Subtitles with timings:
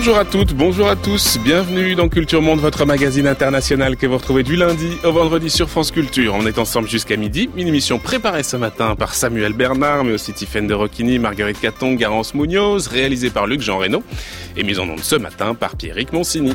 [0.00, 4.16] Bonjour à toutes, bonjour à tous, bienvenue dans Culture Monde, votre magazine international que vous
[4.16, 6.34] retrouvez du lundi au vendredi sur France Culture.
[6.34, 10.32] On est ensemble jusqu'à midi, une émission préparée ce matin par Samuel Bernard, mais aussi
[10.32, 14.02] Tiffaine de Roquigny, Marguerite Caton, Garance Munoz, réalisée par Luc Jean Reynaud
[14.56, 16.54] et mise en onde ce matin par Pierrick Monsigny.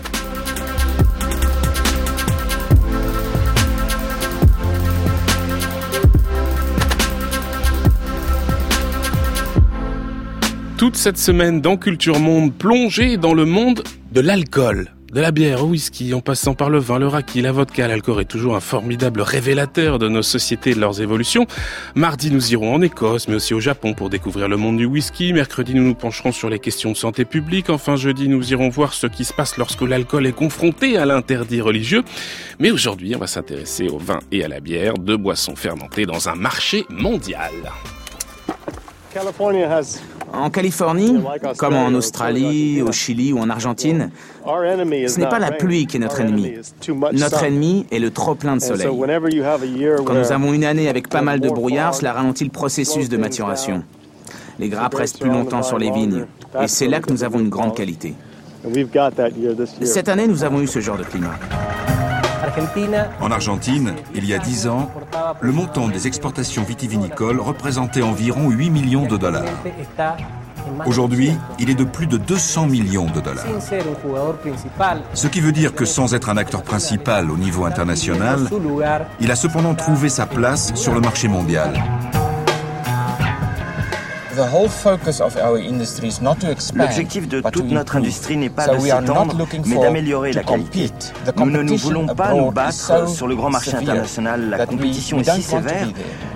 [10.78, 14.92] Toute cette semaine dans Culture Monde, plongée dans le monde de l'alcool.
[15.14, 18.20] De la bière au whisky, en passant par le vin, le raki, la vodka, l'alcool
[18.22, 21.48] est toujours un formidable révélateur de nos sociétés et de leurs évolutions.
[21.96, 25.32] Mardi, nous irons en Écosse, mais aussi au Japon pour découvrir le monde du whisky.
[25.32, 27.70] Mercredi, nous nous pencherons sur les questions de santé publique.
[27.70, 31.62] Enfin, jeudi, nous irons voir ce qui se passe lorsque l'alcool est confronté à l'interdit
[31.62, 32.04] religieux.
[32.60, 36.28] Mais aujourd'hui, on va s'intéresser au vin et à la bière, deux boissons fermentées dans
[36.28, 37.54] un marché mondial.
[40.34, 41.18] En Californie,
[41.58, 44.10] comme en Australie, au Chili ou en Argentine,
[44.46, 46.54] ce n'est pas la pluie qui est notre ennemi.
[47.14, 48.88] Notre ennemi est le trop plein de soleil.
[50.06, 53.18] Quand nous avons une année avec pas mal de brouillard, cela ralentit le processus de
[53.18, 53.84] maturation.
[54.60, 56.26] Les grappes restent plus longtemps sur les vignes,
[56.62, 58.14] et c'est là que nous avons une grande qualité.
[59.84, 61.36] Cette année, nous avons eu ce genre de climat.
[63.22, 64.90] En Argentine, il y a dix ans,
[65.42, 69.44] le montant des exportations vitivinicoles représentait environ 8 millions de dollars.
[70.86, 73.46] Aujourd'hui, il est de plus de 200 millions de dollars.
[75.14, 78.40] Ce qui veut dire que sans être un acteur principal au niveau international,
[79.20, 81.74] il a cependant trouvé sa place sur le marché mondial.
[86.76, 90.90] L'objectif de toute notre industrie n'est pas de s'étendre, mais d'améliorer la qualité.
[91.38, 94.50] Nous ne nous voulons pas nous battre sur le grand marché international.
[94.50, 95.88] La compétition est si sévère.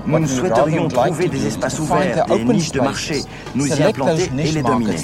[0.08, 3.22] Nous souhaiterions trouver des espaces ouverts, des niches de marché,
[3.56, 4.96] nous y implanter et les dominer.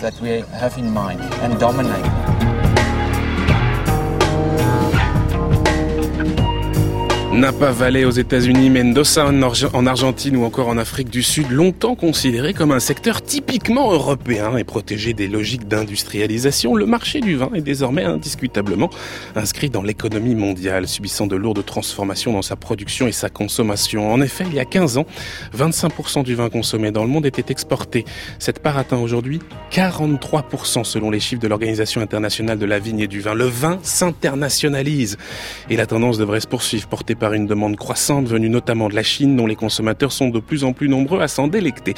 [7.35, 12.53] Napa Valley aux États-Unis, Mendoza en Argentine ou encore en Afrique du Sud, longtemps considéré
[12.53, 17.61] comme un secteur typiquement européen et protégé des logiques d'industrialisation, le marché du vin est
[17.61, 18.89] désormais indiscutablement
[19.35, 24.13] inscrit dans l'économie mondiale, subissant de lourdes transformations dans sa production et sa consommation.
[24.13, 25.05] En effet, il y a 15 ans,
[25.57, 28.05] 25% du vin consommé dans le monde était exporté.
[28.39, 29.41] Cette part atteint aujourd'hui
[29.71, 33.33] 43% selon les chiffres de l'Organisation internationale de la vigne et du vin.
[33.33, 35.17] Le vin s'internationalise
[35.69, 39.03] et la tendance devrait se poursuivre, portée par une demande croissante venue notamment de la
[39.03, 41.93] Chine dont les consommateurs sont de plus en plus nombreux à s'en délecter.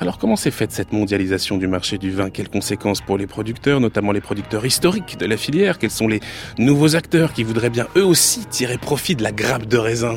[0.00, 2.30] Alors comment s'est faite cette mondialisation du marché du vin?
[2.30, 5.78] Quelles conséquences pour les producteurs, notamment les producteurs historiques de la filière?
[5.78, 6.20] Quels sont les
[6.58, 10.16] nouveaux acteurs qui voudraient bien eux aussi tirer profit de la grappe de raisin?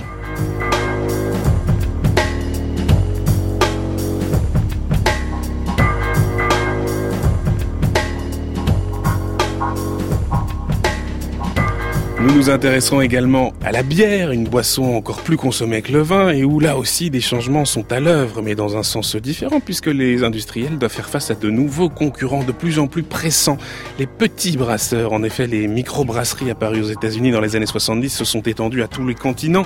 [12.21, 16.29] Nous nous intéresserons également à la bière, une boisson encore plus consommée que le vin
[16.29, 19.87] et où là aussi des changements sont à l'œuvre, mais dans un sens différent puisque
[19.87, 23.57] les industriels doivent faire face à de nouveaux concurrents de plus en plus pressants.
[23.97, 28.23] Les petits brasseurs, en effet, les micro-brasseries apparues aux États-Unis dans les années 70 se
[28.23, 29.65] sont étendues à tous les continents,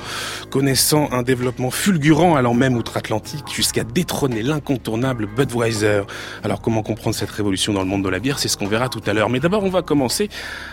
[0.49, 6.03] connaissant un développement fulgurant allant même outre-Atlantique jusqu'à détrôner l'incontournable Budweiser.
[6.41, 8.39] Alors comment comprendre cette révolution dans le monde de la bière?
[8.39, 9.29] C'est ce qu'on verra tout à l'heure.
[9.29, 10.29] Mais d'abord, on va commencer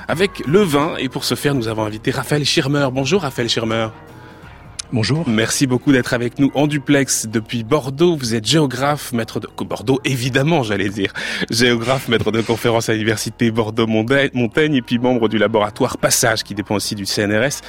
[0.06, 2.86] avec le vin et pour ce faire, nous avons invité Raphaël Schirmer.
[2.92, 3.88] Bonjour Raphaël Schirmer.
[4.94, 5.26] Bonjour.
[5.26, 8.14] Merci beaucoup d'être avec nous en duplex depuis Bordeaux.
[8.14, 11.14] Vous êtes géographe, maître de Bordeaux, évidemment, j'allais dire.
[11.48, 16.74] Géographe, maître de conférence à l'université Bordeaux-Montaigne et puis membre du laboratoire Passage qui dépend
[16.74, 17.62] aussi du CNRS.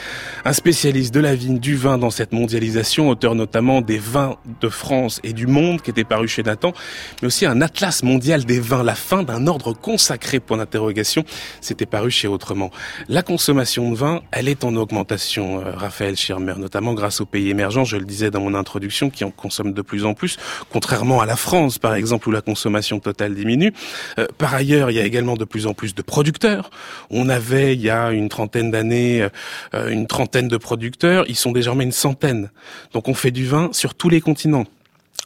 [0.44, 4.68] Un spécialiste de la vigne, du vin dans cette mondialisation, auteur notamment des vins de
[4.68, 6.74] France et du monde qui était paru chez Nathan,
[7.22, 11.24] mais aussi un atlas mondial des vins, la fin d'un ordre consacré, point d'interrogation.
[11.62, 12.70] C'était paru chez Autrement.
[13.08, 17.50] La consommation de vin, elle est en augmentation, euh, Raphaël Schirmer, notamment grâce aux pays
[17.50, 20.38] émergents, je le disais dans mon introduction, qui en consomment de plus en plus,
[20.70, 23.74] contrairement à la France, par exemple, où la consommation totale diminue.
[24.20, 26.70] Euh, par ailleurs, il y a également de plus en plus de producteurs.
[27.10, 29.28] On avait, il y a une trentaine d'années,
[29.74, 31.26] euh, une trentaine de producteurs.
[31.28, 32.50] Ils sont désormais une centaine.
[32.94, 34.66] Donc on fait du vin sur tous les continents.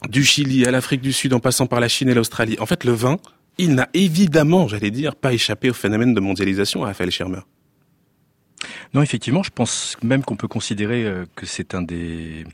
[0.08, 2.56] Du Chili à l'Afrique du Sud, en passant par la Chine et l'Australie.
[2.60, 3.18] En fait, le vin,
[3.58, 7.40] il n'a évidemment, j'allais dire, pas échappé au phénomène de mondialisation, Raphaël Schirmer.
[8.94, 12.44] Non, effectivement, je pense même qu'on peut considérer euh, que c'est un des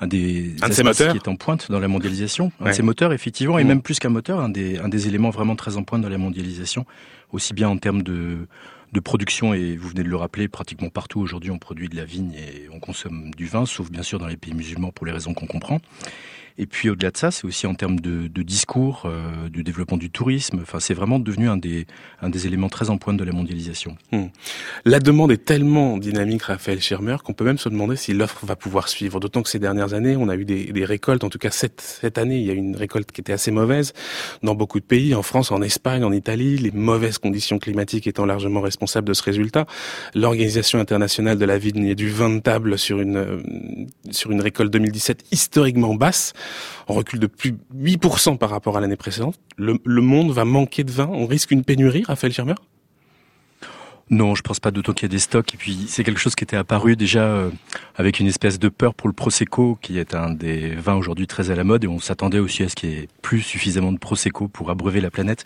[0.00, 3.58] un des un qui est en pointe dans la mondialisation, un de ces moteurs effectivement,
[3.58, 3.68] et mmh.
[3.68, 6.18] même plus qu'un moteur, un des un des éléments vraiment très en pointe dans la
[6.18, 6.84] mondialisation,
[7.32, 8.48] aussi bien en termes de
[8.92, 12.04] de production et vous venez de le rappeler, pratiquement partout aujourd'hui on produit de la
[12.04, 15.12] vigne et on consomme du vin, sauf bien sûr dans les pays musulmans pour les
[15.12, 15.80] raisons qu'on comprend.
[16.56, 19.96] Et puis au-delà de ça, c'est aussi en termes de, de discours, euh, du développement
[19.96, 20.60] du tourisme.
[20.62, 21.86] Enfin, c'est vraiment devenu un des,
[22.22, 23.96] un des éléments très en pointe de la mondialisation.
[24.12, 24.26] Hmm.
[24.84, 28.54] La demande est tellement dynamique, Raphaël Schirmer, qu'on peut même se demander si l'offre va
[28.54, 29.18] pouvoir suivre.
[29.18, 31.24] D'autant que ces dernières années, on a eu des, des récoltes.
[31.24, 33.50] En tout cas, cette, cette année, il y a eu une récolte qui était assez
[33.50, 33.92] mauvaise
[34.44, 38.26] dans beaucoup de pays, en France, en Espagne, en Italie, les mauvaises conditions climatiques étant
[38.26, 39.66] largement responsables de ce résultat.
[40.14, 43.42] L'Organisation internationale de la vigne et du vin de table sur une, euh,
[44.10, 46.32] sur une récolte 2017 historiquement basse.
[46.88, 49.38] On recule de plus 8% par rapport à l'année précédente.
[49.56, 51.08] Le, monde va manquer de vin.
[51.10, 52.54] On risque une pénurie, Raphaël Schirmer?
[54.10, 55.54] Non, je pense pas d'autant qu'il y a des stocks.
[55.54, 57.50] Et puis c'est quelque chose qui était apparu déjà euh,
[57.96, 61.50] avec une espèce de peur pour le prosecco, qui est un des vins aujourd'hui très
[61.50, 63.98] à la mode, et on s'attendait aussi à ce qu'il y ait plus suffisamment de
[63.98, 65.44] prosecco pour abreuver la planète.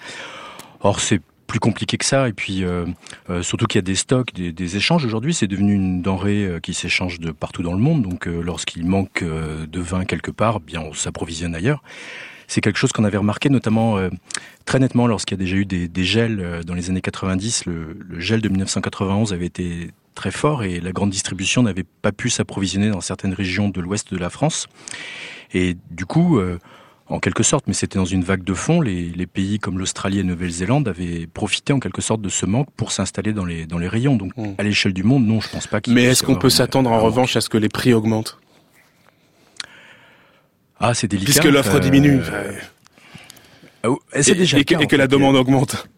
[0.81, 2.29] Or c'est plus compliqué que ça.
[2.29, 2.87] Et puis euh,
[3.31, 5.05] euh, surtout qu'il y a des stocks, des, échanges.
[5.05, 8.03] Aujourd'hui, c'est devenu une denrée euh, qui s'échange de partout dans le monde.
[8.03, 11.83] Donc lorsqu'il manque de vin quelque part, bien on s'approvisionne ailleurs.
[12.47, 13.99] C'est quelque chose qu'on avait remarqué notamment
[14.65, 17.67] très nettement lorsqu'il y a déjà eu des, des gels dans les années 90.
[17.67, 22.13] Le, le, gel de 1991 avait été très fort et la grande distribution n'avait pas
[22.13, 24.67] pu s'approvisionner dans certaines régions de l'ouest de la France.
[25.53, 26.41] Et du coup,
[27.11, 28.81] en quelque sorte, mais c'était dans une vague de fond.
[28.81, 32.93] Les, pays comme l'Australie et Nouvelle-Zélande avaient profité en quelque sorte de ce manque pour
[32.93, 34.17] s'installer dans les, dans les rayons.
[34.17, 34.55] Donc hmm.
[34.59, 35.81] à l'échelle du monde, non, je pense pas.
[35.89, 38.39] Mais est-ce qu'on peut s'attendre en revanche à ce que les prix augmentent?
[40.81, 41.33] Ah, c'est délicat.
[41.33, 42.21] Puisque l'offre euh, diminue.
[43.83, 45.89] Ah et, déjà et, que, la demande augmente.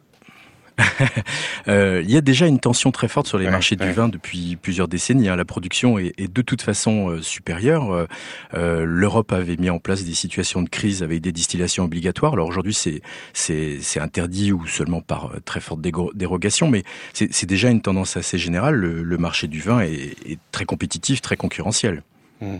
[1.69, 4.56] Euh, il y a déjà une tension très forte sur les marchés du vin depuis
[4.56, 5.29] plusieurs décennies.
[5.29, 5.37] Hein.
[5.37, 8.06] La production est, de toute façon euh, supérieure.
[8.55, 12.32] Euh, L'Europe avait mis en place des situations de crise avec des distillations obligatoires.
[12.32, 13.03] Alors aujourd'hui, c'est
[13.35, 16.82] c'est interdit ou seulement par très forte dérogation, mais
[17.12, 18.75] c'est déjà une tendance assez générale.
[18.75, 22.03] Le, marché du vin est, très compétitif, très concurrentiel.
[22.41, 22.56] Mmh.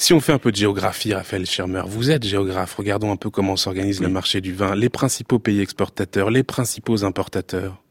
[0.00, 3.30] Si on fait un peu de géographie, Raphaël Schirmer, vous êtes géographe, regardons un peu
[3.30, 7.82] comment s'organise le marché du vin, les principaux pays exportateurs, les principaux importateurs.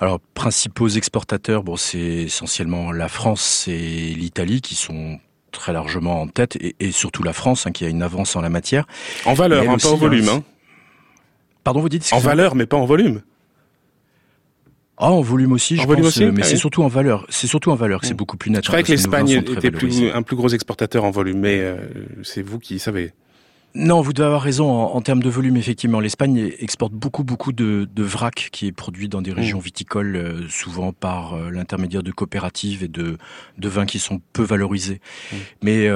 [0.00, 5.20] Alors, principaux exportateurs, bon, c'est essentiellement la France et l'Italie qui sont
[5.52, 8.50] très largement en tête, et, surtout la France, hein, qui a une avance en la
[8.50, 8.84] matière.
[9.26, 10.28] En valeur, hein, pas en volume.
[10.28, 10.42] Hein.
[11.62, 13.22] Pardon, vous dites En valeur, mais pas en volume.
[15.00, 17.24] Ah, en volume aussi, je pense, mais ah c'est surtout en valeur.
[17.28, 18.16] C'est surtout en valeur que c'est mm.
[18.16, 18.64] beaucoup plus naturel.
[18.64, 21.76] Je croyais que l'Espagne était plus, un plus gros exportateur en volume, mais euh,
[22.22, 23.12] c'est vous qui savez.
[23.74, 25.56] Non, vous devez avoir raison en, termes de volume.
[25.56, 29.62] Effectivement, l'Espagne exporte beaucoup, beaucoup de, de, vrac qui est produit dans des régions mm.
[29.62, 33.18] viticoles, euh, souvent par euh, l'intermédiaire de coopératives et de,
[33.56, 35.00] de vins qui sont peu valorisés.
[35.30, 35.36] Mm.
[35.62, 35.88] Mais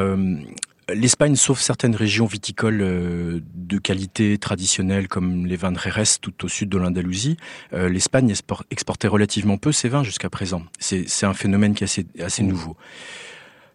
[0.94, 6.44] L'Espagne, sauf certaines régions viticoles euh, de qualité traditionnelle comme les vins de Jerez tout
[6.44, 7.36] au sud de l'Andalousie,
[7.72, 8.34] euh, l'Espagne
[8.70, 10.62] exportait relativement peu ses vins jusqu'à présent.
[10.78, 12.76] C'est un phénomène qui est assez, nouveau.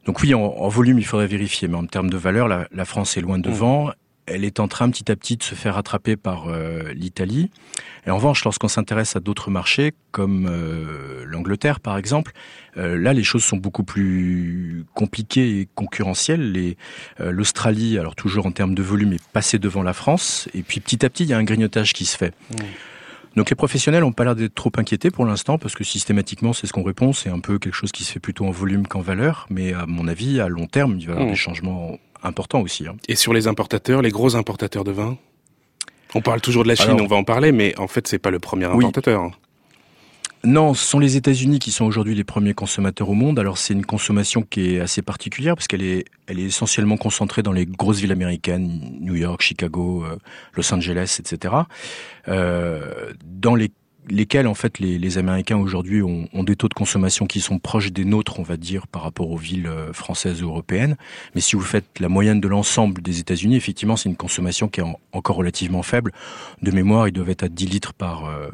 [0.06, 3.22] Donc oui, en, volume, il faudrait vérifier, mais en termes de valeur, la, France est
[3.22, 3.88] loin devant.
[3.88, 3.94] Mmh
[4.28, 7.50] elle est en train petit à petit de se faire rattraper par euh, l'Italie.
[8.06, 12.34] Et en revanche, lorsqu'on s'intéresse à d'autres marchés, comme euh, l'Angleterre par exemple,
[12.76, 16.76] euh, là les choses sont beaucoup plus compliquées et concurrentielles.
[17.20, 20.50] L'Australie, alors toujours en termes de volume, est passée devant la France.
[20.54, 22.34] Et puis petit à petit, il y a un grignotage qui se fait.
[22.52, 22.64] Mmh.
[23.38, 26.66] Donc les professionnels n'ont pas l'air d'être trop inquiétés pour l'instant parce que systématiquement c'est
[26.66, 29.02] ce qu'on répond, c'est un peu quelque chose qui se fait plutôt en volume qu'en
[29.02, 31.32] valeur, mais à mon avis à long terme il va y avoir mmh.
[31.32, 32.88] des changements important aussi.
[32.88, 32.96] Hein.
[33.08, 35.18] Et sur les importateurs, les gros importateurs de vin
[36.14, 38.32] On parle toujours de la Chine, on va en parler, mais en fait, c'est pas
[38.32, 39.32] le premier importateur.
[40.44, 43.40] Non, ce sont les États-Unis qui sont aujourd'hui les premiers consommateurs au monde.
[43.40, 47.42] Alors c'est une consommation qui est assez particulière parce qu'elle est, elle est essentiellement concentrée
[47.42, 50.16] dans les grosses villes américaines, New York, Chicago, euh,
[50.54, 51.54] Los Angeles, etc.
[52.28, 53.72] Euh, dans les
[54.10, 57.60] lesquels en fait les, les Américains aujourd'hui ont, ont, des taux de consommation qui sont
[57.60, 60.98] proches des nôtres, on va dire, par rapport aux villes euh, françaises ou européennes.
[61.36, 64.82] Mais si vous faites la moyenne de l'ensemble des États-Unis, effectivement, c'est une consommation qui
[64.82, 66.12] est encore relativement faible.
[66.62, 68.50] De mémoire, ils doivent être à 10 litres par euh,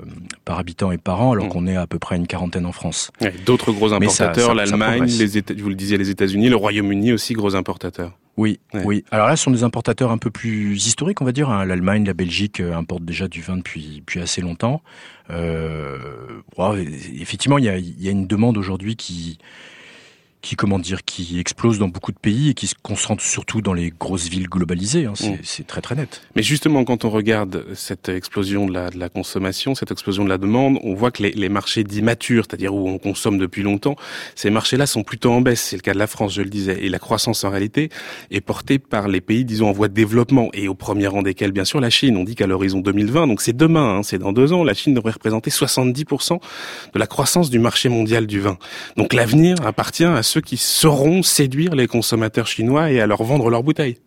[0.46, 1.50] par habitant et par an, alors mmh.
[1.50, 3.12] qu'on est à peu près une quarantaine en France.
[3.46, 7.56] D'autres gros importateurs, l'Allemagne, les États, vous le disiez, les États-Unis, le Royaume-Uni aussi gros
[7.56, 8.12] importateurs.
[8.36, 9.04] Oui, oui.
[9.12, 11.50] Alors là, ce sont des importateurs un peu plus historiques, on va dire.
[11.50, 11.66] Hein.
[11.66, 14.82] L'Allemagne, la Belgique euh, importent déjà du vin depuis, depuis assez longtemps.
[15.30, 15.98] Euh,
[17.20, 19.38] effectivement, il y a, y a, une demande aujourd'hui qui,
[20.44, 23.74] qui comment dire qui explose dans beaucoup de pays et qui se concentre surtout dans
[23.74, 25.06] les grosses villes globalisées.
[25.06, 26.22] Hein, c'est très très net.
[26.36, 30.30] Mais justement, quand on regarde cette explosion de la, de la consommation, cette explosion de
[30.30, 33.64] la demande, on voit que les, les marchés dits matures, c'est-à-dire où on consomme depuis
[33.64, 33.96] longtemps,
[34.36, 35.62] ces marchés-là sont plutôt en baisse.
[35.62, 37.90] C'est le cas de la France, je le disais, et la croissance en réalité
[38.30, 41.54] est portée par les pays, disons, en voie de développement et au premier rang desquels,
[41.54, 42.18] bien sûr, la Chine.
[42.18, 44.94] On dit qu'à l'horizon 2020, donc c'est demain, hein, c'est dans deux ans, la Chine
[44.94, 46.40] devrait représenter 70%
[46.94, 48.58] de la croissance du marché mondial du vin.
[48.98, 53.50] Donc l'avenir appartient à ceux qui sauront séduire les consommateurs chinois et à leur vendre
[53.50, 53.98] leurs bouteilles.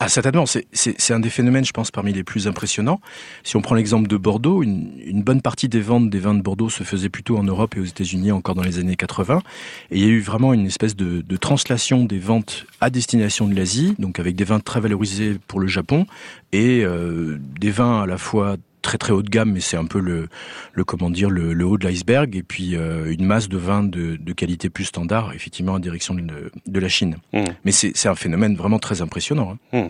[0.00, 0.44] ah, certainement.
[0.46, 3.00] C'est un des phénomènes, je pense, parmi les plus impressionnants.
[3.42, 6.70] Si on prend l'exemple de Bordeaux, une, bonne partie des ventes des vins de Bordeaux
[6.70, 9.42] se faisait plutôt en Europe et aux États-Unis encore dans les années 80.
[9.90, 13.48] Et il y a eu vraiment une espèce de, de translation des ventes à destination
[13.48, 16.06] de l'Asie, donc avec des vins très valorisés pour le Japon
[16.52, 18.56] et euh, des vins à la fois
[18.88, 20.28] très très haut de gamme, mais c'est un peu le,
[20.72, 23.84] le comment dire le, le haut de l'iceberg, et puis euh, une masse de vins
[23.84, 27.18] de, de, qualité plus standard, effectivement en direction de, de la Chine.
[27.34, 27.44] Mmh.
[27.66, 29.58] Mais c'est un phénomène vraiment très impressionnant.
[29.74, 29.78] Hein.
[29.78, 29.88] Mmh.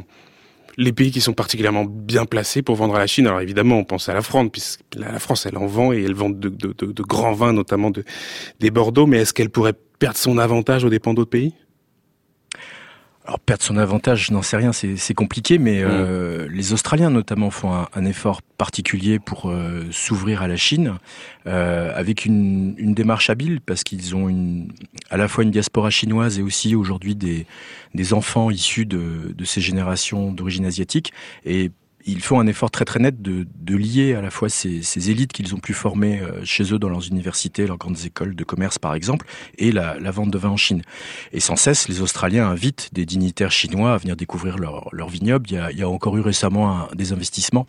[0.79, 3.85] Les pays qui sont particulièrement bien placés pour vendre à la Chine, alors évidemment on
[3.85, 6.73] pense à la France, puisque la France elle en vend et elle vend de, de,
[6.73, 8.03] de grands vins, notamment de,
[8.59, 11.55] des Bordeaux, mais est-ce qu'elle pourrait perdre son avantage aux dépens d'autres pays?
[13.29, 15.87] Alors perdre son avantage, je n'en sais rien, c'est compliqué, mais mm.
[15.87, 20.95] euh, les Australiens notamment font un, un effort particulier pour euh, s'ouvrir à la Chine,
[21.47, 24.73] euh, avec une, une, démarche habile, parce qu'ils ont une,
[25.11, 27.45] à la fois une diaspora chinoise et aussi aujourd'hui des,
[27.95, 31.13] des enfants issus de, de ces générations d'origine asiatique,
[31.45, 31.71] et
[32.09, 35.11] ils font un effort très très net de, de lier à la fois ces, ces
[35.11, 38.45] élites qu'ils ont pu former euh, chez eux dans leurs universités, leurs grandes écoles de
[38.45, 39.27] commerce par exemple,
[39.59, 40.83] et la, vente de vin en Chine.
[41.33, 45.47] Et sans cesse, les Australiens invitent des dignitaires chinois à venir découvrir leur, leur vignoble.
[45.51, 47.67] Il y, a, encore eu récemment des investissements.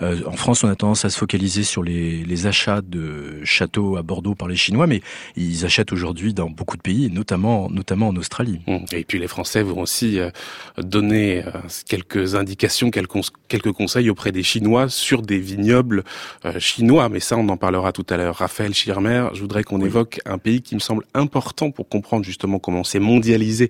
[0.00, 3.96] Euh, en France, on a tendance à se focaliser sur les, les, achats de châteaux
[3.96, 5.02] à Bordeaux par les Chinois, mais
[5.36, 8.60] ils achètent aujourd'hui dans beaucoup de pays, notamment, notamment en Australie.
[8.66, 8.76] Mmh.
[8.92, 10.30] Et puis les Français vont aussi euh,
[10.78, 11.44] donner
[11.86, 16.04] quelques indications, quelques, quelques conseils auprès des Chinois sur des vignobles
[16.44, 17.08] euh, chinois.
[17.08, 18.36] Mais ça, on en parlera tout à l'heure.
[18.36, 22.58] Raphaël Schirmer, je voudrais qu'on évoque un pays qui me semble important pour comprendre justement
[22.58, 23.68] comment s'est mondialisé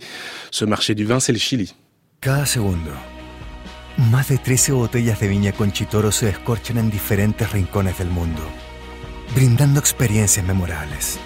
[0.50, 1.74] ce marché du vin, c'est le Chili.
[2.20, 2.90] Cada segundo,
[4.10, 8.42] más de 13 botellas de viña Conchitoro se descorchan en diferentes rincones del mundo,
[9.34, 11.18] brindando experiencias memorables.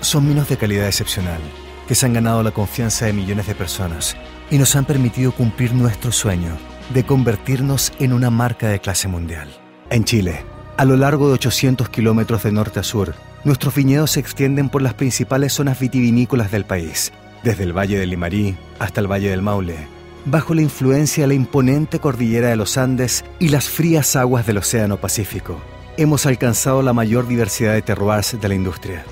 [0.00, 1.40] Son vinos de calidad excepcional
[1.86, 4.16] que se han ganado la confianza de millones de personas
[4.50, 6.56] y nos han permitido cumplir nuestro sueño
[6.92, 9.48] de convertirnos en una marca de clase mundial.
[9.90, 10.44] En Chile,
[10.76, 14.82] a lo largo de 800 kilómetros de norte a sur, nuestros viñedos se extienden por
[14.82, 19.42] las principales zonas vitivinícolas del país, desde el Valle del Limarí hasta el Valle del
[19.42, 19.76] Maule,
[20.24, 24.58] bajo la influencia de la imponente cordillera de los Andes y las frías aguas del
[24.58, 25.60] Océano Pacífico.
[25.96, 29.04] Hemos alcanzado la mayor diversidad de terroirs de la industria.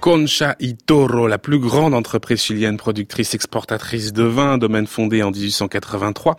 [0.00, 5.30] Concha y Toro, la plus grande entreprise chilienne productrice exportatrice de vin, domaine fondé en
[5.30, 6.36] 1883.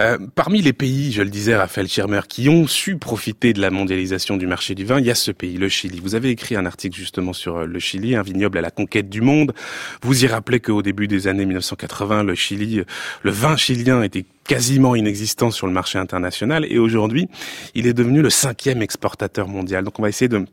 [0.00, 3.70] Euh, parmi les pays, je le disais, Raphaël Schirmer, qui ont su profiter de la
[3.70, 6.00] mondialisation du marché du vin, il y a ce pays, le Chili.
[6.00, 9.08] Vous avez écrit un article justement sur euh, le Chili, un vignoble à la conquête
[9.08, 9.54] du monde.
[10.02, 12.82] Vous y rappelez qu'au début des années 1980, le Chili,
[13.22, 17.28] le vin chilien était quasiment inexistant sur le marché international et aujourd'hui,
[17.74, 19.82] il est devenu le cinquième exportateur mondial.
[19.82, 20.44] Donc on va essayer de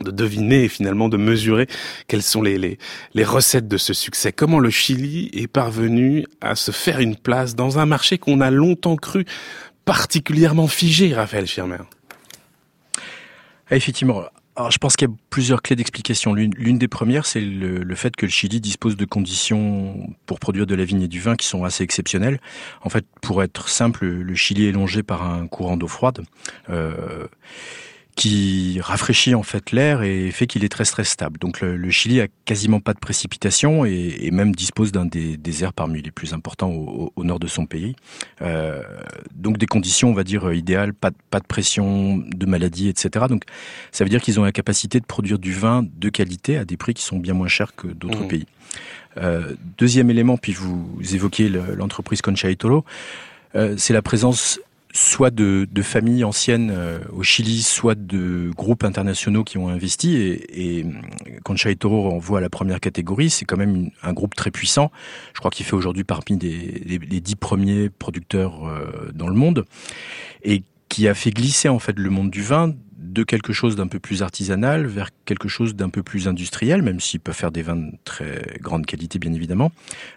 [0.00, 1.66] de deviner et finalement de mesurer
[2.08, 2.78] quelles sont les,
[3.14, 4.32] les, recettes de ce succès.
[4.32, 8.50] Comment le Chili est parvenu à se faire une place dans un marché qu'on a
[8.50, 9.24] longtemps cru
[9.84, 11.78] particulièrement figé, Raphaël Schirmer?
[13.70, 14.24] Ah, Effectivement.
[14.70, 16.32] Je pense qu'il y a plusieurs clés d'explication.
[16.32, 20.64] L'une des premières, c'est le, le, fait que le Chili dispose de conditions pour produire
[20.64, 22.38] de la vigne et du vin qui sont assez exceptionnelles.
[22.80, 26.22] En fait, pour être simple, le Chili est longé par un courant d'eau froide.
[26.70, 27.26] Euh,
[28.16, 31.38] qui rafraîchit en fait l'air et fait qu'il est très très stable.
[31.38, 35.36] Donc le, le, Chili a quasiment pas de précipitations et, et même dispose d'un des
[35.36, 37.96] déserts parmi les plus importants au, au nord de son pays.
[38.40, 38.82] Euh,
[39.34, 43.26] donc des conditions, on va dire, idéales, pas de, pas de pression de maladies, etc.
[43.28, 43.44] Donc
[43.90, 46.76] ça veut dire qu'ils ont la capacité de produire du vin de qualité à des
[46.76, 48.28] prix qui sont bien moins chers que d'autres mmh.
[48.28, 48.46] pays.
[49.16, 52.84] Euh, deuxième élément, puis vous évoquiez l'entreprise Concha y Toro,
[53.54, 54.60] euh, c'est la présence
[54.94, 60.16] soit de, de familles anciennes euh, au Chili, soit de groupes internationaux qui ont investi.
[60.16, 60.86] Et, et
[61.44, 63.28] Concha y Toro renvoie à la première catégorie.
[63.28, 64.92] C'est quand même un groupe très puissant.
[65.34, 69.34] Je crois qu'il fait aujourd'hui parmi des, les, les, dix premiers producteurs euh, dans le
[69.34, 69.64] monde.
[70.44, 72.72] Et qui a fait glisser en fait le monde du vin
[73.04, 77.00] de quelque chose d'un peu plus artisanal vers quelque chose d'un peu plus industriel, même
[77.00, 79.72] s'ils peuvent faire des vins de très grande qualité, bien évidemment.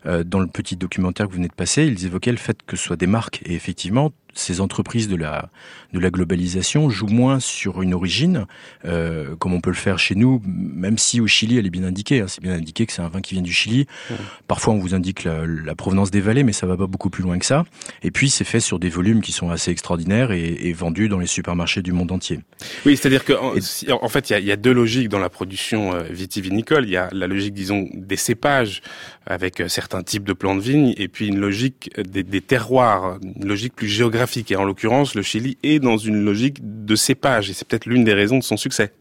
[0.06, 2.78] Euh, dans le petit documentaire que vous venez de passer, ils évoquaient le fait que
[2.78, 3.42] ce soit des marques.
[3.46, 5.50] Et effectivement, ces entreprises de la,
[5.94, 8.46] de la globalisation jouent moins sur une origine,
[8.86, 11.84] euh, comme on peut le faire chez nous, même si au Chili, elle est bien
[11.84, 12.22] indiquée.
[12.22, 13.88] Hein, c'est bien indiqué que c'est un vin qui vient du Chili.
[14.10, 14.14] Mmh.
[14.48, 17.24] Parfois, on vous indique la, la, provenance des vallées, mais ça va pas beaucoup plus
[17.24, 17.66] loin que ça.
[18.04, 21.20] Et puis, c'est fait sur des volumes qui sont assez extraordinaires et, et vendus dans
[21.20, 22.40] les supermarchés du monde entier.
[22.86, 25.94] Oui, c'est-à-dire qu'en en fait, il y a, y a, deux logiques dans la production
[25.94, 26.86] euh, vitivinicole.
[26.86, 28.82] Il y a la logique, disons, des cépages
[29.26, 33.20] avec euh, certains types de plants de vigne, et puis une logique des, des terroirs,
[33.22, 34.27] une logique plus géographique.
[34.36, 38.04] Et en l'occurrence, le Chili est dans une logique de cépage, et c'est peut-être l'une
[38.04, 38.94] des raisons de son succès.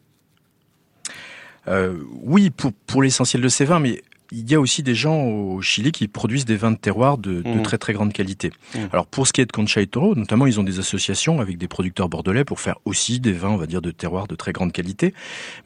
[1.68, 4.02] Euh, oui, pour, pour l'essentiel de ces vins, mais
[4.32, 7.42] il y a aussi des gens au Chili qui produisent des vins de terroir de,
[7.42, 7.62] de mmh.
[7.62, 8.50] très très grande qualité.
[8.74, 8.78] Mmh.
[8.92, 11.58] Alors pour ce qui est de Concha y Toro, notamment ils ont des associations avec
[11.58, 14.52] des producteurs bordelais pour faire aussi des vins, on va dire, de terroir de très
[14.52, 15.14] grande qualité.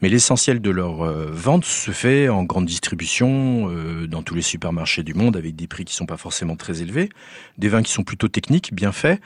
[0.01, 4.41] Mais l'essentiel de leur euh, vente se fait en grande distribution euh, dans tous les
[4.41, 7.09] supermarchés du monde avec des prix qui sont pas forcément très élevés,
[7.57, 9.19] des vins qui sont plutôt techniques, bien faits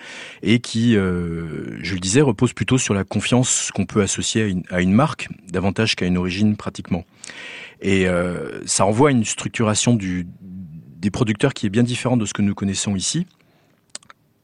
[0.44, 4.46] et qui, euh, je le disais, reposent plutôt sur la confiance qu'on peut associer à
[4.46, 7.06] une, à une marque davantage qu'à une origine pratiquement.
[7.82, 12.26] Et euh, ça renvoie à une structuration du, des producteurs qui est bien différente de
[12.26, 13.28] ce que nous connaissons ici.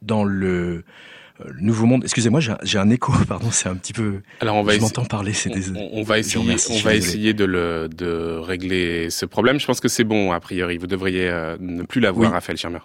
[0.01, 0.83] Dans le,
[1.45, 2.03] euh, Nouveau Monde.
[2.03, 4.21] Excusez-moi, j'ai un écho, pardon, c'est un petit peu.
[4.39, 4.73] Alors on va.
[4.73, 5.71] Je m'entends parler, c'est des.
[5.91, 9.59] On, va essayer, on va essayer de le de régler ce problème.
[9.59, 10.77] Je pense que c'est bon a priori.
[10.77, 12.33] Vous devriez euh, ne plus l'avoir, oui.
[12.33, 12.79] Raphaël Schirmer.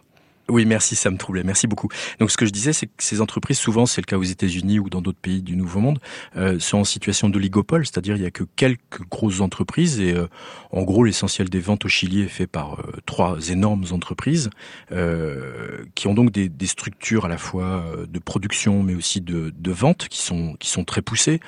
[0.48, 1.42] Oui, merci, ça me troublait.
[1.42, 1.88] Merci beaucoup.
[2.20, 4.78] Donc, ce que je disais, c'est que ces entreprises, souvent, c'est le cas aux États-Unis
[4.78, 5.98] ou dans d'autres pays du Nouveau Monde,
[6.36, 10.28] euh, sont en situation d'oligopole, c'est-à-dire il y a que quelques grosses entreprises et euh,
[10.76, 14.50] en gros, l'essentiel des ventes au Chili est fait par euh, trois énormes entreprises
[14.92, 19.22] euh, qui ont donc des, des, structures à la fois euh, de production, mais aussi
[19.22, 21.40] de, de vente qui sont qui sont très poussées,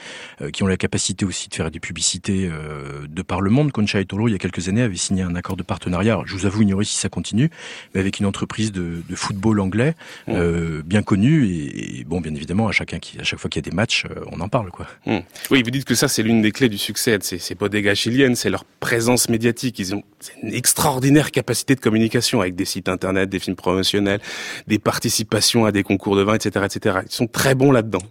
[0.52, 3.71] qui ont la capacité aussi de faire des publicités de par le monde.
[3.71, 6.14] Concha et Toro, il y a quelques années, avait signé un accord de partenariat.
[6.14, 7.50] Alors, je vous avoue ignorer si ça continue,
[7.95, 9.95] mais avec une entreprise de de, football anglais,
[10.26, 10.33] mmh.
[10.35, 13.66] euh, bien connu et, bon, bien évidemment, à chacun qui, à chaque fois qu'il y
[13.66, 14.87] a des matchs, euh, on en parle, quoi.
[15.07, 15.18] Mmh.
[15.50, 17.95] Oui, vous dites que ça, c'est l'une des clés du succès de ces, ces bodegas
[17.95, 19.78] chiliennes, c'est leur présence médiatique.
[19.78, 20.02] Ils ont
[20.42, 24.21] une extraordinaire capacité de communication avec des sites internet, des films promotionnels,
[24.66, 26.99] des participations à des concours de vin, etc., etc.
[27.07, 28.02] Ils sont très bons là-dedans.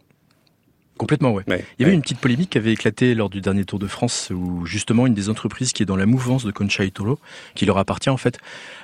[0.98, 1.44] Complètement, ouais.
[1.48, 3.88] ouais Il y avait une petite polémique qui avait éclaté lors du dernier Tour de
[3.88, 7.20] France où justement une des entreprises qui est dans la mouvance de Concha Toro,
[7.56, 8.40] qui leur appartient en fait,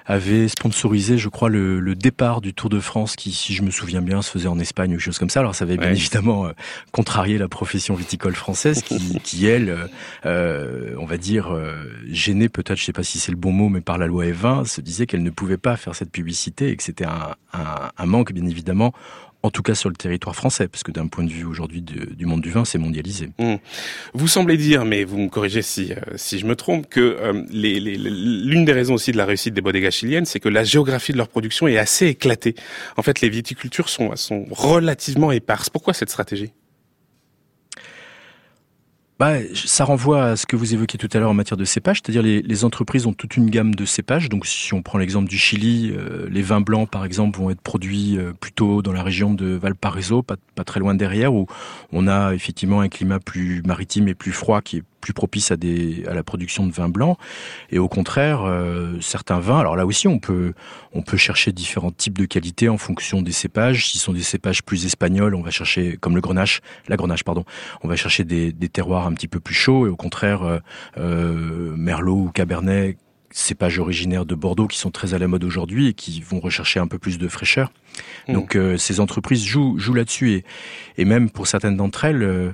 [0.06, 3.72] avait sponsorisé, je crois, le, le, départ du Tour de France qui, si je me
[3.72, 5.40] souviens bien, se faisait en Espagne ou quelque chose comme ça.
[5.40, 6.52] Alors ça avait bien évidemment euh,
[6.92, 9.88] contrarié la profession viticole française qui, qui elle, euh,
[10.26, 13.70] euh, on va dire, euh, gênée peut-être, je sais pas si c'est le bon mot,
[13.70, 16.76] mais par la loi E20, se disait qu'elle ne pouvait pas faire cette publicité et
[16.76, 18.94] que c'était un, un, un manque, bien évidemment,
[19.44, 22.26] en tout cas sur le territoire français, parce que d'un point de vue aujourd'hui du
[22.26, 23.30] monde du vin, c'est mondialisé.
[23.40, 23.56] Mmh.
[24.14, 27.44] Vous semblez dire, mais vous me corrigez si, euh, si je me trompe, que euh,
[27.52, 31.18] l'une des raisons aussi de la réussite des bodegas chiliennes, c'est que la géographie de
[31.18, 32.56] leur production est assez éclatée.
[32.96, 35.70] En fait, les viticultures sont, sont relativement éparses.
[35.70, 36.54] Pourquoi cette stratégie?
[39.20, 41.98] Bah, ça renvoie à ce que vous évoquiez tout à l'heure en matière de cépage,
[41.98, 44.28] c'est-à-dire les, les, entreprises ont toute une gamme de cépages.
[44.28, 47.62] Donc, si on prend l'exemple du Chili, euh, les vins blancs, par exemple, vont être
[47.62, 51.46] produits euh, plutôt dans la région de Valparaiso, pas, pas très loin derrière, où
[51.92, 55.58] on a effectivement un climat plus maritime et plus froid qui est plus propice à,
[55.58, 57.18] des, à la production de vins blancs.
[57.70, 60.54] Et au contraire, euh, certains vins, alors là aussi, on peut,
[60.94, 63.88] on peut chercher différents types de qualités en fonction des cépages.
[63.88, 67.44] S'ils sont des cépages plus espagnols, on va chercher, comme le grenache, la grenache, pardon,
[67.84, 69.86] on va chercher des, des terroirs un petit peu plus chauds.
[69.88, 70.60] Et au contraire, euh,
[70.98, 72.98] euh, Merlot ou Cabernet,
[73.36, 76.80] cépages originaires de Bordeaux qui sont très à la mode aujourd'hui et qui vont rechercher
[76.80, 77.74] un peu plus de fraîcheur.
[78.28, 78.34] Mmh.
[78.34, 80.46] Donc euh, ces entreprises jouent, jouent là-dessus et,
[80.98, 82.54] et même pour certaines d'entre elles, euh,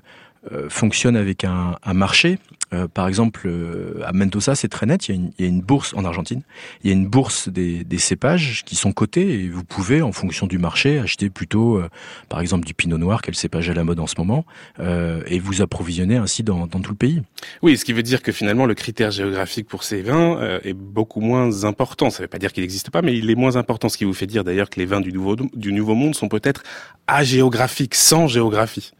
[0.69, 2.39] fonctionne avec un, un marché.
[2.73, 5.07] Euh, par exemple, euh, à Mendoza, c'est très net.
[5.07, 6.41] Il y, a une, il y, a une, bourse en Argentine.
[6.83, 10.11] Il y a une bourse des, des, cépages qui sont cotés et vous pouvez, en
[10.11, 11.89] fonction du marché, acheter plutôt, euh,
[12.29, 14.45] par exemple, du Pinot Noir, quel cépage à la mode en ce moment,
[14.79, 17.23] euh, et vous approvisionner ainsi dans, dans, tout le pays.
[17.61, 21.21] Oui, ce qui veut dire que finalement, le critère géographique pour ces vins est beaucoup
[21.21, 22.09] moins important.
[22.09, 23.89] Ça ne veut pas dire qu'il n'existe pas, mais il est moins important.
[23.89, 26.29] Ce qui vous fait dire d'ailleurs que les vins du Nouveau, du nouveau Monde sont
[26.29, 26.63] peut-être
[27.07, 28.93] agéographiques, sans géographie.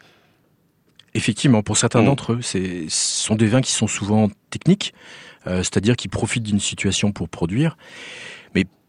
[1.14, 2.06] Effectivement, pour certains mmh.
[2.06, 4.94] d'entre eux, ce sont des vins qui sont souvent techniques,
[5.48, 7.78] euh, c'est-à-dire qui profitent d'une situation pour produire.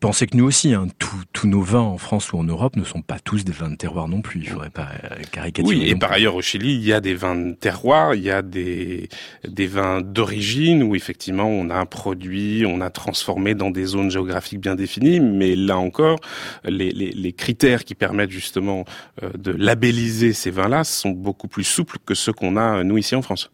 [0.00, 3.02] Pensez que nous aussi, hein, tous nos vins en France ou en Europe ne sont
[3.02, 4.40] pas tous des vins de terroir non plus.
[4.40, 5.76] Il faudrait pas euh, caricaturer.
[5.76, 8.30] Oui, et par ailleurs au Chili, il y a des vins de terroir, il y
[8.30, 9.08] a des
[9.44, 14.60] vins d'origine où effectivement on a un produit, on a transformé dans des zones géographiques
[14.60, 15.20] bien définies.
[15.20, 16.18] Mais là encore,
[16.64, 18.86] les, les, critères qui permettent justement
[19.22, 23.14] euh, de labelliser ces vins-là sont beaucoup plus souples que ceux qu'on a nous ici
[23.14, 23.50] en France.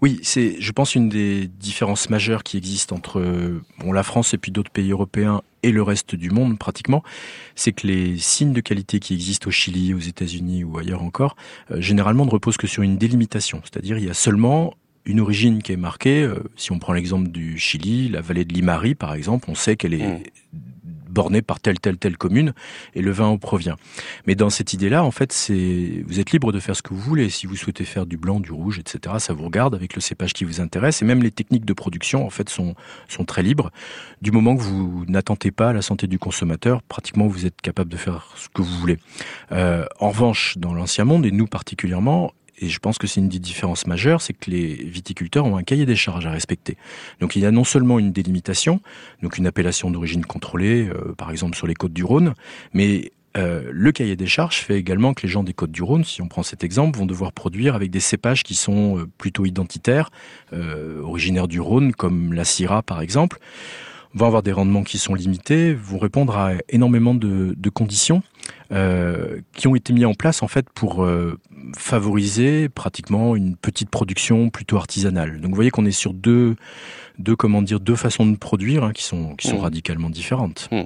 [0.00, 3.22] Oui, c'est, je pense, une des différences majeures qui existent entre
[3.92, 7.02] la France et puis d'autres pays européens et le reste du monde pratiquement,
[7.54, 11.36] c'est que les signes de qualité qui existent au Chili, aux États-Unis ou ailleurs encore,
[11.70, 13.62] euh, généralement ne reposent que sur une délimitation.
[13.64, 14.74] C'est-à-dire, il y a seulement
[15.06, 16.22] une origine qui est marquée.
[16.22, 19.76] Euh, si on prend l'exemple du Chili, la vallée de Limari, par exemple, on sait
[19.76, 20.22] qu'elle est mmh
[21.14, 22.52] borné par telle, telle, telle commune,
[22.94, 23.76] et le vin en provient.
[24.26, 27.00] Mais dans cette idée-là, en fait, c'est, vous êtes libre de faire ce que vous
[27.00, 27.30] voulez.
[27.30, 30.32] Si vous souhaitez faire du blanc, du rouge, etc., ça vous regarde avec le cépage
[30.32, 31.00] qui vous intéresse.
[31.00, 32.74] Et même les techniques de production, en fait, sont,
[33.08, 33.70] sont très libres.
[34.20, 37.96] Du moment que vous n'attentez pas la santé du consommateur, pratiquement, vous êtes capable de
[37.96, 38.98] faire ce que vous voulez.
[39.52, 43.28] Euh, en revanche, dans l'ancien monde, et nous particulièrement, et je pense que c'est une
[43.28, 43.84] des différences
[44.20, 46.76] c'est que les viticulteurs ont un cahier des charges à respecter.
[47.20, 48.80] Donc il y a non seulement une délimitation,
[49.22, 52.34] donc une appellation d'origine contrôlée, euh, par exemple sur les côtes du Rhône,
[52.72, 56.04] mais euh, le cahier des charges fait également que les gens des Côtes du Rhône,
[56.04, 59.44] si on prend cet exemple, vont devoir produire avec des cépages qui sont euh, plutôt
[59.44, 60.10] identitaires,
[60.52, 63.38] euh, originaires du Rhône, comme la Syrah par exemple,
[64.14, 68.22] vont avoir des rendements qui sont limités, vont répondre à énormément de conditions
[68.72, 71.38] euh, qui ont été mis en place en fait pour euh,
[71.76, 75.40] favoriser pratiquement une petite production plutôt artisanale.
[75.40, 76.56] Donc vous voyez qu'on est sur deux
[77.18, 79.60] deux comment dire deux façons de produire hein, qui sont qui sont mmh.
[79.60, 80.68] radicalement différentes.
[80.72, 80.82] Mmh.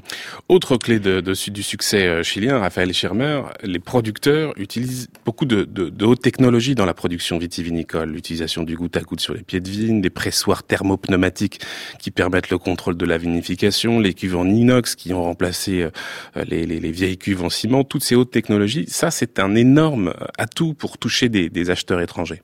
[0.49, 5.64] Autre clé de, de, du succès euh, chilien, Raphaël Schirmer, les producteurs utilisent beaucoup de,
[5.64, 9.42] de, de haute technologie dans la production vitivinicole, l'utilisation du goutte à goutte sur les
[9.42, 11.61] pieds de vigne, des pressoirs thermopneumatiques
[11.99, 15.88] qui permettent le contrôle de la vinification, les cuves en inox qui ont remplacé
[16.37, 20.14] les, les, les vieilles cuves en ciment toutes ces hautes technologies, ça c'est un énorme
[20.37, 22.42] atout pour toucher des, acheteurs étrangers.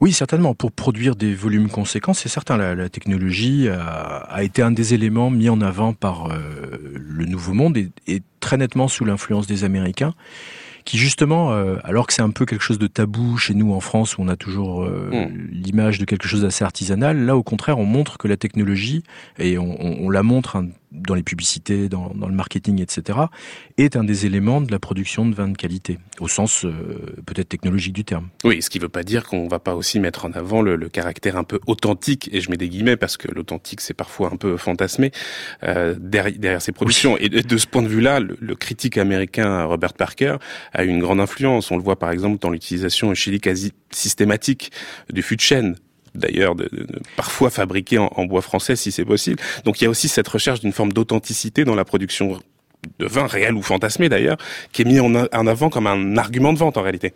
[0.00, 0.54] Oui, certainement.
[0.54, 2.56] Pour produire des volumes conséquents, c'est certain.
[2.56, 7.78] La, technologie a, été un des éléments mis en avant par euh, le Nouveau Monde
[7.78, 10.14] et très nettement sous l'influence des Américains
[10.84, 13.80] qui justement, euh, alors que c'est un peu quelque chose de tabou chez nous en
[13.80, 15.48] France, où on a toujours euh, hmm.
[15.50, 19.02] l'image de quelque chose d'assez artisanal, là au contraire, on montre que la technologie,
[19.38, 23.18] et on, on, la montre hein, dans les publicités, dans, dans, le marketing, etc.,
[23.76, 26.72] est un des éléments de la production de vins de qualité, au sens euh,
[27.26, 28.28] peut-être technologique du terme.
[28.44, 30.62] Oui, ce qui ne veut pas dire qu'on ne va pas aussi mettre en avant
[30.62, 33.94] le, le, caractère un peu authentique, et je mets des guillemets parce que l'authentique c'est
[33.94, 35.10] parfois un peu fantasmé
[35.64, 37.18] euh, derrière, derrière, ces productions.
[37.18, 40.36] Et de, de, ce point de vue-là, le, le, critique américain Robert Parker
[40.72, 41.70] a une grande influence.
[41.70, 44.72] On le voit par exemple dans l'utilisation au Chili quasi systématique
[45.12, 45.76] du fût de chêne
[46.14, 46.54] d'ailleurs
[47.16, 49.40] parfois fabriqué en, bois français si c'est possible.
[49.64, 52.40] Donc il y a aussi cette recherche d'une forme d'authenticité dans la production
[52.98, 54.36] de vin réel ou fantasmé d'ailleurs,
[54.72, 57.14] qui est mis en, avant comme un argument de vente en réalité.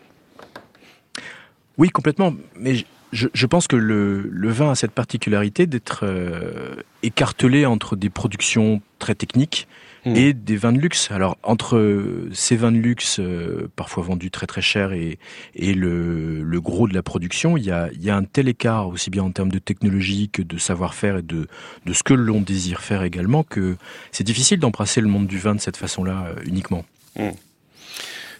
[1.76, 2.34] Oui, complètement.
[2.56, 8.82] Mais je, pense que le, vin a cette particularité d'être euh, écartelé entre des productions
[8.98, 9.66] très techniques
[10.08, 10.16] Mm.
[10.16, 11.10] et des vins de luxe.
[11.10, 15.18] Alors entre ces vins de luxe, euh, parfois vendus très très cher, et,
[15.54, 18.48] et le, le, gros de la production, il y a, il y a un tel
[18.48, 21.48] écart, aussi bien en termes de technologie que de savoir-faire et de,
[21.84, 23.76] de ce que l'on désire faire également, que
[24.12, 26.84] c'est difficile d'embrasser le monde du vin de cette façon-là euh, uniquement.
[27.18, 27.30] Mm.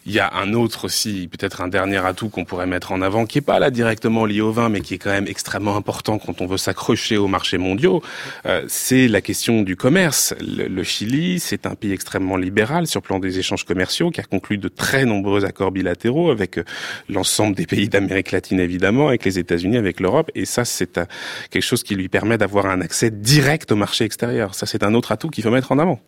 [0.07, 3.27] Il y a un autre aussi, peut-être un dernier atout qu'on pourrait mettre en avant,
[3.27, 6.19] qui est pas là directement lié au vin, mais qui est quand même extrêmement important
[6.19, 8.03] quand on veut s'accrocher aux marchés mondiaux.
[8.47, 10.35] Euh, c'est la question du commerce.
[10.41, 14.25] Le, Chili, c'est un pays extrêmement libéral sur le plan des échanges commerciaux, qui a
[14.25, 16.65] conclu de très nombreux accords bilatéraux avec euh,
[17.09, 20.31] l'ensemble des pays d'Amérique latine évidemment, avec les États-Unis, avec l'Europe.
[20.35, 21.05] Et ça, c'est euh,
[21.51, 24.55] quelque chose qui lui permet d'avoir un accès direct au marché extérieur.
[24.55, 26.01] Ça, c'est un autre atout qu'il faut mettre en avant.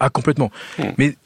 [0.00, 0.50] Ah, complètement.
[0.78, 0.90] Hmm.
[0.98, 1.16] Mais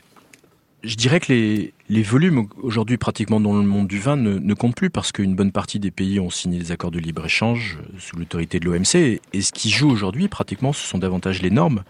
[0.82, 4.90] je dirais que les, volumes aujourd'hui pratiquement dans le monde du vin ne, comptent plus
[4.90, 8.60] parce qu'une bonne partie des pays ont signé des accords de libre-échange euh, sous l'autorité
[8.60, 11.82] de l'OMC et ce qui joue aujourd'hui pratiquement ce sont davantage les normes,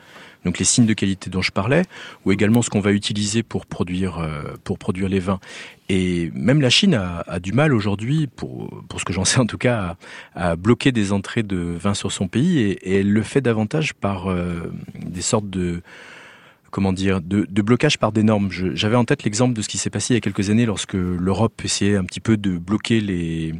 [0.44, 1.84] donc les signes de qualité dont je parlais
[2.24, 5.40] ou également ce qu'on va utiliser pour produire, euh, pour produire les vins.
[5.88, 9.46] Et même la Chine a, du mal aujourd'hui, pour, pour ce que j'en sais en
[9.46, 9.96] tout cas,
[10.36, 12.60] à, bloquer des entrées de vin sur son pays.
[12.60, 15.82] Et, et elle le fait davantage par euh, des sortes de
[16.70, 18.50] comment dire, de, blocage par des normes.
[18.50, 20.94] J'avais en tête l'exemple de ce qui s'est passé il y a quelques années lorsque
[20.94, 23.54] l'Europe essayait un petit peu de bloquer les,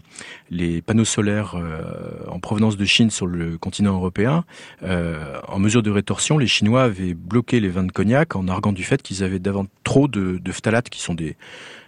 [0.50, 1.82] les panneaux solaires euh,
[2.28, 4.44] en provenance de Chine sur le continent européen.
[4.82, 8.72] Euh, en mesure de rétorsion, les Chinois avaient bloqué les vins de cognac en arguant
[8.72, 11.36] du fait qu'ils avaient davantage trop de, de phtalates qui sont des,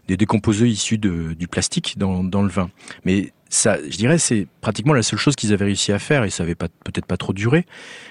[0.08, 2.68] des décomposés issus de, du plastique dans, dans le vin.
[3.04, 6.30] Mais ça, je dirais, c'est pratiquement la seule chose qu'ils avaient réussi à faire et
[6.30, 7.64] ça avait peut-être pas trop duré.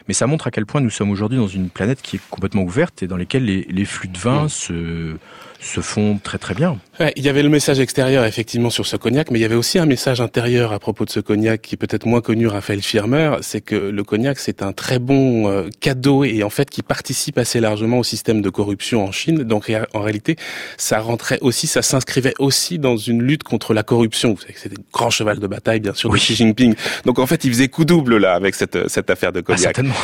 [0.07, 2.63] Mais ça montre à quel point nous sommes aujourd'hui dans une planète qui est complètement
[2.63, 5.17] ouverte et dans laquelle les, les flux de vin se
[5.61, 6.77] se font très très bien.
[6.99, 9.55] Ouais, il y avait le message extérieur effectivement sur ce cognac, mais il y avait
[9.55, 12.81] aussi un message intérieur à propos de ce cognac qui est peut-être moins connu, Raphaël
[12.81, 16.81] Firmer, c'est que le cognac c'est un très bon euh, cadeau et en fait qui
[16.81, 19.43] participe assez largement au système de corruption en Chine.
[19.43, 20.35] Donc en réalité,
[20.77, 24.33] ça rentrait aussi, ça s'inscrivait aussi dans une lutte contre la corruption.
[24.33, 26.73] Vous savez que c'est un grand cheval de bataille bien sûr de Xi Jinping.
[27.05, 29.59] Donc en fait, il faisait coup double là avec cette cette affaire de ah, cognac.
[29.59, 29.95] Ah, certainement.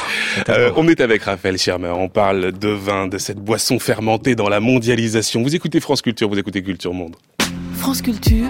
[0.49, 4.49] Euh, on est avec Raphaël Schirmer, on parle de vin, de cette boisson fermentée dans
[4.49, 5.46] la mondialisation.
[5.47, 7.15] Vous écoutez France Culture, vous écoutez Culture Monde.
[7.75, 8.49] France Culture,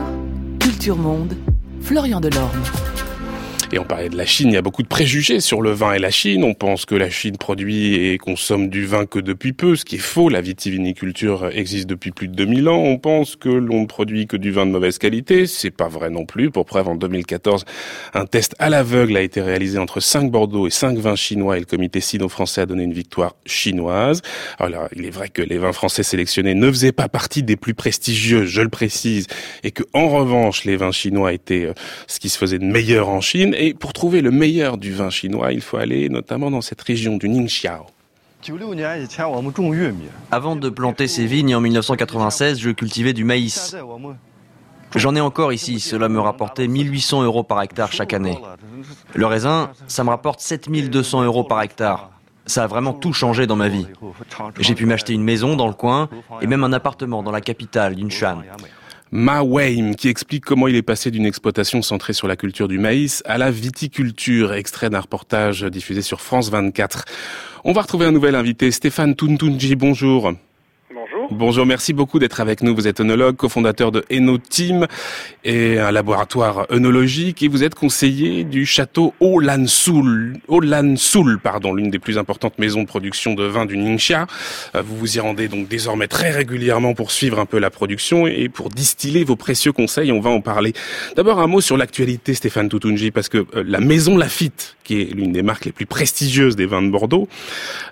[0.60, 1.36] Culture Monde,
[1.80, 2.64] Florian Delorme.
[3.74, 5.92] Et on parlait de la Chine, il y a beaucoup de préjugés sur le vin
[5.92, 6.46] et la Chine.
[6.46, 9.96] On pense que la Chine produit et consomme du vin que depuis peu, ce qui
[9.96, 10.30] est faux.
[10.30, 12.78] La vitiviniculture existe depuis plus de 2000 ans.
[12.78, 15.48] On pense que l'on ne produit que du vin de mauvaise qualité.
[15.48, 16.50] C'est pas vrai non plus.
[16.50, 17.66] Pour preuve, en 2014,
[18.14, 21.60] un test à l'aveugle a été réalisé entre 5 Bordeaux et 5 vins chinois et
[21.60, 24.22] le comité sino-français a donné une victoire chinoise.
[24.60, 27.74] Alors, il est vrai que les vins français sélectionnés ne faisaient pas partie des plus
[27.74, 29.28] prestigieux, je le précise,
[29.64, 31.74] et que, en revanche, les vins chinois étaient euh,
[32.08, 33.56] ce qui se faisait de meilleur en Chine.
[33.60, 37.18] Et pour trouver le meilleur du vin chinois, il faut aller notamment dans cette région
[37.18, 37.88] du Ningxiao.
[40.32, 43.76] Avant de planter ces vignes en 1996, je cultivais du maïs.
[44.96, 48.38] J'en ai encore ici, cela me rapportait 1800 euros par hectare chaque année.
[49.16, 52.12] Le raisin, ça me rapporte 7200 euros par hectare.
[52.46, 53.88] Ça a vraiment tout changé dans ma vie.
[54.60, 56.10] J'ai pu m'acheter une maison dans le coin
[56.42, 58.44] et même un appartement dans la capitale, Yunshan.
[59.12, 62.78] Ma Weim, qui explique comment il est passé d'une exploitation centrée sur la culture du
[62.78, 67.06] maïs à la viticulture, extrait d'un reportage diffusé sur France 24.
[67.64, 70.34] On va retrouver un nouvel invité, Stéphane Tuntunji, bonjour.
[71.30, 72.74] Bonjour, merci beaucoup d'être avec nous.
[72.74, 74.88] Vous êtes œnologue, cofondateur de Eno Team
[75.44, 82.00] et un laboratoire œnologique et vous êtes conseiller du château Olansoul, Olansoul, pardon, l'une des
[82.00, 84.26] plus importantes maisons de production de vin du Ningxia.
[84.76, 88.26] Euh, vous vous y rendez donc désormais très régulièrement pour suivre un peu la production
[88.26, 90.14] et pour distiller vos précieux conseils.
[90.14, 90.72] On va en parler.
[91.18, 95.14] D'abord un mot sur l'actualité, Stéphane Toutounji, parce que euh, la maison Lafitte, qui est
[95.14, 97.28] l'une des marques les plus prestigieuses des vins de Bordeaux,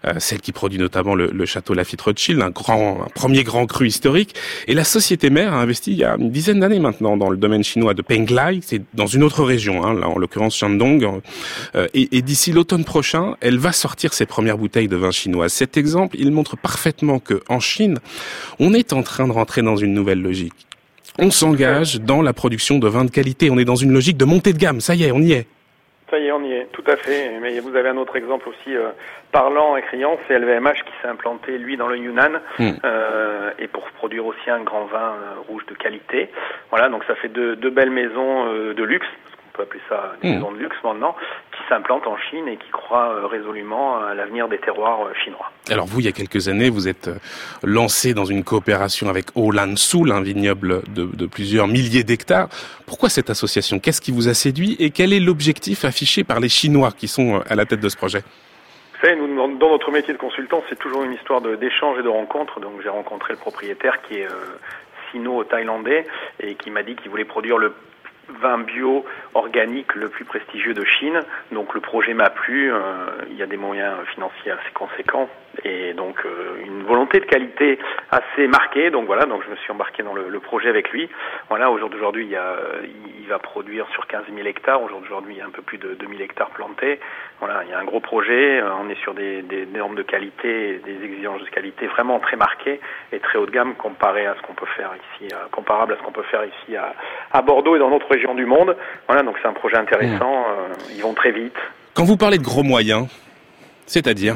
[0.05, 4.35] euh, celle qui produit notamment le, château Lafitte Rothschild, un grand, premier grand cru historique.
[4.67, 7.38] Et la société mère a investi il y a une dizaine d'années maintenant dans le
[7.38, 11.21] domaine chinois de Penglai, c'est dans une autre région, hein, là, en l'occurrence Shandong.
[11.75, 15.49] Euh, et, et d'ici l'automne prochain, elle va sortir ses premières bouteilles de vin chinois.
[15.49, 17.97] Cet exemple, il montre parfaitement que en Chine,
[18.59, 20.53] on est en train de rentrer dans une nouvelle logique.
[21.17, 23.49] On s'engage dans la production de vins de qualité.
[23.49, 24.81] On est dans une logique de montée de gamme.
[24.81, 25.47] Ça y est, on y est.
[26.15, 27.30] Ça y est, on y est, tout à fait.
[27.41, 28.91] Mais vous avez un autre exemple aussi euh,
[29.34, 32.69] parlant et criant, c'est LVMH qui s'est implanté, lui, dans le Yunnan, hmm.
[32.86, 36.30] euh, et pour produire aussi un grand vin euh, rouge de qualité.
[36.69, 39.08] Voilà, donc ça fait deux, deux belles maisons de luxe,
[39.49, 40.34] on peut appeler ça des hmm.
[40.36, 41.17] maisons de luxe maintenant,
[41.65, 45.51] qui s'implantent en Chine et qui croient euh, résolument à l'avenir des terroirs chinois.
[45.69, 47.10] Alors vous, il y a quelques années, vous êtes
[47.63, 52.49] lancé dans une coopération avec Olan Sul, un vignoble de, de plusieurs milliers d'hectares.
[52.86, 53.80] Pourquoi cette association?
[53.80, 57.41] Qu'est-ce qui vous a séduit et quel est l'objectif affiché par les Chinois qui sont
[57.49, 58.19] à la tête de ce projet?
[58.93, 62.10] Vous savez, nous, dans notre métier de consultant, c'est toujours une histoire d'échange et de
[62.10, 62.60] rencontre.
[62.60, 64.58] Donc j'ai rencontré le propriétaire qui est euh,
[65.12, 66.06] sino-thaïlandais
[66.39, 67.73] et qui m'a dit qu'il voulait produire le
[68.29, 71.19] vin bio organique le plus prestigieux de Chine.
[71.51, 72.71] Donc le projet m'a plu.
[72.71, 72.79] Euh,
[73.29, 75.29] il y a des moyens financiers assez conséquents
[75.63, 77.79] et donc euh, une volonté de qualité
[78.11, 78.89] assez marquée.
[78.89, 81.09] Donc voilà, donc je me suis embarqué dans le, projet avec lui.
[81.49, 82.39] Voilà, aujourd'hui, il,
[83.19, 84.83] il va produire sur 15 000 hectares.
[84.83, 86.99] Aujourd'hui, il y a un peu plus de 2000 hectares plantés.
[87.39, 88.61] Voilà, il y a un gros projet.
[88.61, 92.38] Euh, on est sur des, des normes de qualité, des exigences de qualité vraiment très
[92.38, 92.79] marquées
[93.11, 96.03] et très haut de gamme comparé à ce qu'on peut faire ici, comparable à ce
[96.03, 96.93] qu'on peut faire ici à,
[97.31, 98.75] à, Bordeaux et dans d'autres régions du monde.
[99.08, 100.34] Voilà, donc c'est un projet intéressant.
[100.41, 100.95] Mmh.
[100.95, 101.56] ils vont très vite.
[101.93, 103.08] Quand vous parlez de gros moyens,
[103.86, 104.36] c'est-à-dire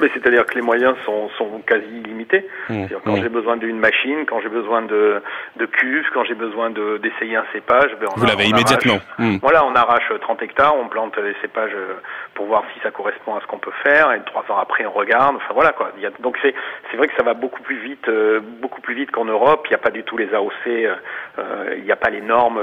[0.00, 2.46] mais c'est-à-dire que les moyens sont, sont quasi illimités.
[2.68, 2.86] Mmh.
[3.04, 3.22] quand mmh.
[3.22, 5.22] j'ai besoin d'une machine, quand j'ai besoin de,
[5.56, 8.98] de cuves, quand j'ai besoin d'essayer un cépage, ben on Vous l'avez immédiatement.
[9.18, 9.38] Mmh.
[9.42, 11.76] Voilà, on arrache 30 hectares, on plante les cépages
[12.34, 14.92] pour voir si ça correspond à ce qu'on peut faire, et trois ans après on
[14.92, 15.36] regarde.
[15.36, 15.90] Enfin voilà quoi.
[15.96, 16.54] Il y a, donc c'est
[16.90, 19.66] c'est vrai que ça va beaucoup plus vite, euh, beaucoup plus vite qu'en Europe.
[19.66, 20.94] Il n'y a pas du tout les AOC, euh,
[21.38, 22.60] euh, il n'y a pas les normes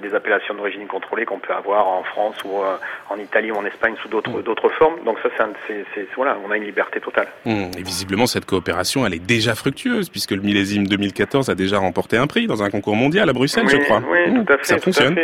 [0.00, 2.62] des appellations d'origine contrôlée qu'on peut avoir en France ou
[3.08, 5.00] en Italie ou en Espagne sous d'autres d'autres formes.
[5.04, 5.28] Donc ça
[5.66, 7.28] c'est c'est voilà, on a une liberté totale.
[7.44, 7.70] Mmh.
[7.78, 12.16] Et visiblement, cette coopération, elle est déjà fructueuse, puisque le millésime 2014 a déjà remporté
[12.16, 14.02] un prix dans un concours mondial à Bruxelles, je crois.
[14.10, 14.44] Oui, mmh.
[14.44, 14.64] tout à fait.
[14.64, 15.16] Ça fonctionne.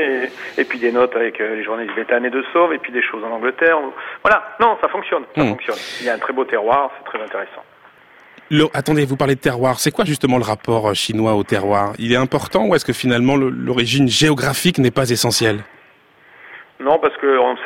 [0.58, 3.02] Et, puis des notes avec euh, les journalistes Béthane et de Sauve, et puis des
[3.02, 3.78] choses en Angleterre.
[4.22, 5.48] Voilà, non, ça fonctionne, ça mmh.
[5.48, 5.76] fonctionne.
[6.00, 7.62] Il y a un très beau terroir, c'est très intéressant.
[8.74, 9.78] attendez, vous parlez de terroir.
[9.78, 11.92] C'est quoi justement le rapport euh, chinois au terroir?
[11.98, 15.60] Il est important ou est-ce que finalement l'origine géographique n'est pas essentielle?
[16.78, 17.56] Non, parce que on,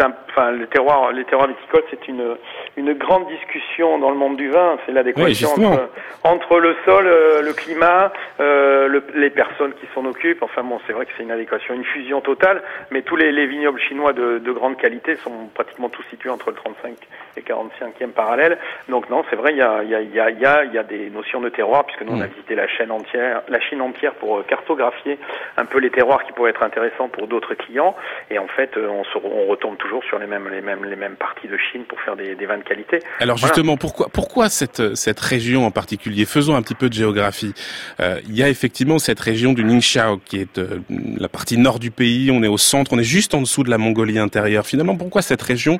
[0.40, 2.36] enfin, les terroirs, les terroirs viticoles, c'est une,
[2.76, 4.78] une grande discussion dans le monde du vin.
[4.86, 5.90] C'est l'adéquation entre,
[6.24, 10.42] entre, le sol, euh, le climat, euh, le, les personnes qui s'en occupent.
[10.42, 12.62] Enfin bon, c'est vrai que c'est une adéquation, une fusion totale.
[12.90, 16.50] Mais tous les, les vignobles chinois de, de, grande qualité sont pratiquement tous situés entre
[16.50, 16.94] le 35
[17.36, 18.58] et 45e parallèle.
[18.88, 20.78] Donc non, c'est vrai, il y a, il y, a, il y, a, il y
[20.78, 22.30] a des notions de terroir, puisque nous on a mm.
[22.30, 25.18] visité la chaîne entière, la Chine entière pour euh, cartographier
[25.56, 27.94] un peu les terroirs qui pourraient être intéressants pour d'autres clients.
[28.30, 31.18] Et en fait, on, se, on retombe toujours sur les mêmes, les mêmes, les mêmes
[31.26, 32.96] parties de Chine pour faire des, des vins de qualité.
[33.26, 36.24] Alors justement, pourquoi, pourquoi cette, cette région en particulier?
[36.24, 37.54] Faisons un petit peu de géographie.
[37.98, 40.80] Euh, il y a effectivement cette région du Ningxiao qui est euh,
[41.24, 42.30] la partie nord du pays.
[42.30, 44.64] On est au centre, on est juste en dessous de la Mongolie intérieure.
[44.66, 45.78] Finalement, pourquoi cette région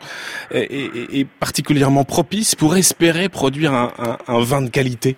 [0.51, 5.17] est, est, est particulièrement propice pour espérer produire un, un, un vin de qualité?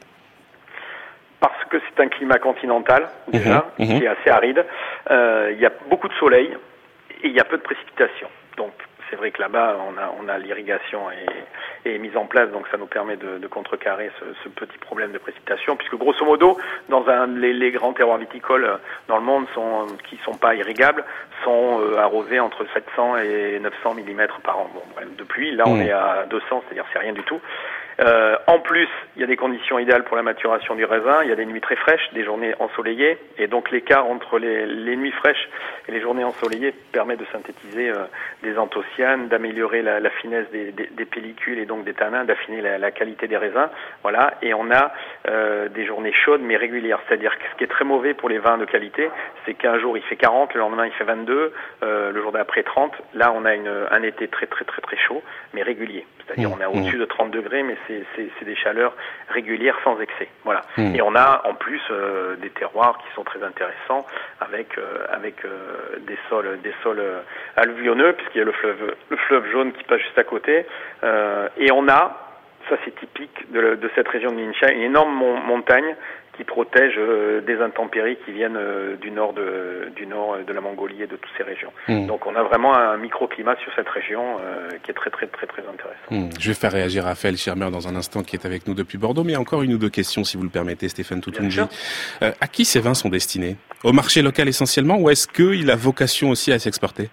[1.40, 3.99] Parce que c'est un climat continental déjà, mmh, mmh.
[3.99, 4.64] qui est assez aride.
[5.11, 6.49] Euh, il y a beaucoup de soleil
[7.25, 8.29] et il y a peu de précipitations.
[8.57, 8.73] Donc
[9.12, 11.11] c'est vrai que là-bas, on a, on a l'irrigation
[11.85, 15.12] est, mise en place, donc ça nous permet de, de contrecarrer ce, ce, petit problème
[15.12, 16.57] de précipitation, puisque grosso modo,
[16.88, 21.05] dans un, les, les, grands terroirs viticoles dans le monde sont, qui sont pas irrigables
[21.44, 24.70] sont euh, arrosés entre 700 et 900 mm par an.
[24.72, 25.83] Bon, bref, de pluie, là on mmh.
[25.83, 27.40] est à 200, c'est-à-dire c'est rien du tout.
[28.00, 31.20] Euh, en plus, il y a des conditions idéales pour la maturation du raisin.
[31.22, 34.96] Il y a des nuits très fraîches, des journées ensoleillées, et donc l'écart entre les,
[34.96, 35.48] nuits fraîches
[35.88, 38.05] et les journées ensoleillées permet de synthétiser euh,
[38.42, 40.72] des anthocyanes, d'améliorer la, finesse des,
[41.05, 43.68] pellicules et donc des tanins, d'affiner la, qualité des raisins.
[44.02, 44.92] Voilà, et on a
[45.28, 47.00] euh, des journées chaudes mais régulières.
[47.07, 49.11] C'est-à-dire que ce qui est très mauvais pour les vins de qualité,
[49.44, 51.52] c'est qu'un jour il fait 40, le lendemain il fait 22,
[51.83, 52.92] euh, le jour d'après 30.
[53.14, 56.07] Là, on a un été très très très très chaud, mais régulier.
[56.26, 57.00] C'est-à-dire mmh, on est au-dessus mmh.
[57.00, 58.94] de 30 degrés, mais c'est des chaleurs
[59.28, 60.28] régulières sans excès.
[60.44, 60.62] Voilà.
[60.76, 60.94] Mmh.
[60.94, 64.06] Et on a en plus euh, des terroirs qui sont très intéressants
[64.40, 67.20] avec euh, avec euh, des sols des sols euh,
[67.56, 70.66] alluvionneux puisqu'il y a le fleuve le fleuve jaune qui passe juste à côté.
[71.04, 72.18] Euh, et on a
[72.68, 75.96] ça c'est typique de, de, cette région de Ningxia, une énorme mon montagne
[76.37, 80.61] qui protège euh, des intempéries qui viennent euh, du nord de, du nord de la
[80.61, 81.73] Mongolie et de toutes ces régions.
[81.88, 82.07] Mmh.
[82.07, 85.47] Donc on a vraiment un microclimat sur cette région euh, qui est très très très
[85.47, 86.11] très intéressant.
[86.11, 86.31] Mmh.
[86.40, 89.25] Je vais faire réagir Raphaël Schirmer dans un instant qui est avec nous depuis Bordeaux,
[89.25, 91.61] mais encore une ou deux questions si vous le permettez Stéphane Toutounji.
[92.23, 93.57] Euh, à qui ces vins sont destinés?
[93.85, 97.11] Au marché local essentiellement ou est-ce qu'il a vocation aussi à s'exporter?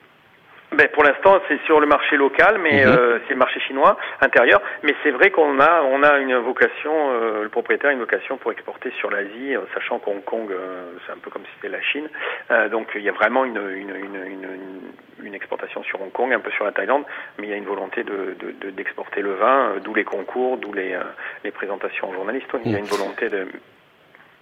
[0.71, 2.89] Ben, pour l'instant, c'est sur le marché local, mais mmh.
[2.89, 4.61] euh, c'est le marché chinois intérieur.
[4.83, 8.37] Mais c'est vrai qu'on a, on a une vocation, euh, le propriétaire a une vocation
[8.37, 11.75] pour exporter sur l'Asie, euh, sachant qu'Hong Kong, euh, c'est un peu comme si c'était
[11.75, 12.07] la Chine.
[12.51, 16.39] Euh, donc il y a vraiment une, une, une, une, exportation sur Hong Kong, un
[16.39, 17.03] peu sur la Thaïlande,
[17.39, 18.35] mais il y a une volonté de,
[18.69, 20.97] d'exporter de, le vin, d'où les concours, d'où les,
[21.43, 22.47] les présentations aux journalistes.
[22.63, 23.47] Il y a une volonté de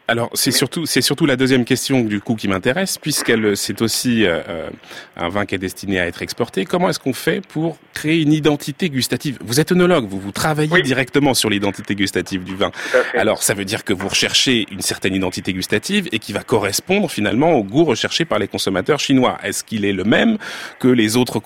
[0.07, 4.25] alors c'est surtout c'est surtout la deuxième question du coup qui m'intéresse puisqu'elle c'est aussi
[4.25, 4.69] euh, euh,
[5.17, 6.63] un vin qui est destiné à être exporté.
[6.63, 9.37] Comment est-ce qu'on fait pour créer une identité gustative?
[9.41, 10.81] Vous êtes œnologue, vous vous travaillez oui.
[10.81, 12.71] directement sur l'identité gustative du vin.
[13.17, 17.11] Alors ça veut dire que vous recherchez une certaine identité gustative et qui va correspondre
[17.11, 19.37] finalement au goût recherché par les consommateurs chinois.
[19.43, 20.37] Est-ce qu'il est le même
[20.79, 21.41] que les autres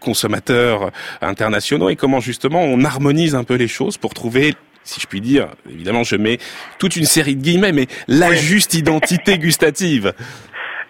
[0.00, 1.90] consommateurs internationaux?
[1.90, 4.54] Et comment justement on harmonise un peu les choses pour trouver
[4.86, 6.38] si je puis dire, évidemment je mets
[6.78, 10.12] toute une série de guillemets, mais la juste identité gustative.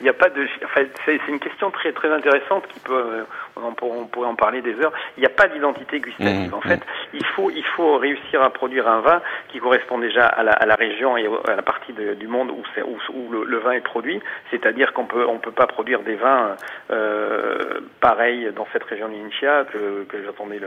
[0.00, 0.46] Il n'y a pas de.
[0.64, 3.24] Enfin, c'est une question très très intéressante qui peut.
[3.56, 4.92] On, pourrait, on pourrait en parler des heures.
[5.16, 6.50] Il n'y a pas d'identité gustative.
[6.50, 6.80] Mmh, en fait,
[7.14, 10.66] il faut il faut réussir à produire un vin qui correspond déjà à la, à
[10.66, 13.72] la région et à la partie de, du monde où, où, où le, le, vin
[13.72, 14.20] est produit.
[14.50, 16.56] C'est-à-dire qu'on peut on peut pas produire des vins
[16.90, 20.60] euh, pareils dans cette région d'Inchia que, que j'entendais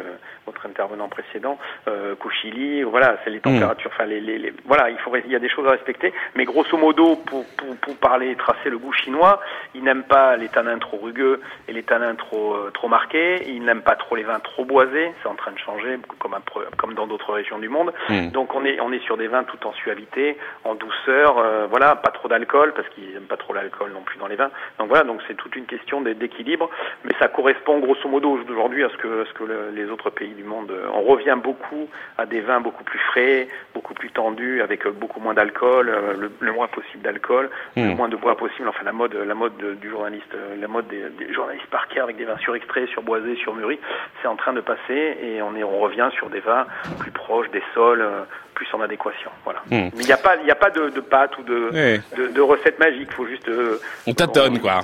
[0.46, 2.84] votre intervenant précédent euh, qu'au Chili.
[2.84, 3.92] Voilà, c'est les températures.
[3.92, 3.94] Mmh.
[3.94, 6.14] Enfin, les, les, les, voilà, il faut il y a des choses à respecter.
[6.36, 9.40] Mais grosso modo, pour pour, pour parler tracer le goût chinois
[9.76, 13.44] ils n'aiment pas les tanins trop rugueux et les tanins trop euh, trop marqués.
[13.48, 15.12] Ils n'aiment pas trop les vins trop boisés.
[15.22, 16.42] C'est en train de changer, comme un,
[16.78, 17.92] comme dans d'autres régions du monde.
[18.08, 18.30] Mmh.
[18.30, 21.38] Donc on est on est sur des vins tout en suavité, en douceur.
[21.38, 24.38] Euh, voilà, pas trop d'alcool parce qu'ils n'aiment pas trop l'alcool non plus dans les
[24.38, 24.52] vins.
[24.80, 26.70] Donc voilà, donc c'est toute une question d'équilibre,
[27.04, 30.34] mais ça correspond grosso modo aujourd'hui à ce que ce que le, les autres pays
[30.34, 30.72] du monde.
[30.72, 35.20] Euh, on revient beaucoup à des vins beaucoup plus frais, beaucoup plus tendus, avec beaucoup
[35.20, 35.88] moins d'alcool,
[36.18, 37.90] le, le, moins possible d'alcool, mmh.
[37.90, 38.70] le moins de bois possible.
[38.70, 42.26] Enfin la mode, la mode du journaliste, la mode des, des journalistes parqués avec des
[42.26, 42.38] vins
[42.70, 43.80] surextraits, surboisés, surmûris,
[44.22, 46.66] c'est en train de passer et on, est, on revient sur des vins
[47.00, 48.06] plus proches des sols,
[48.54, 49.32] plus en adéquation.
[49.44, 49.62] Voilà.
[49.70, 49.90] Mmh.
[49.96, 52.18] Mais il n'y a pas, il n'y a pas de, de pâte ou de, oui.
[52.18, 53.08] de, de recette magique.
[53.10, 53.48] Il faut juste.
[53.48, 54.82] Euh, on tâtonne, quoi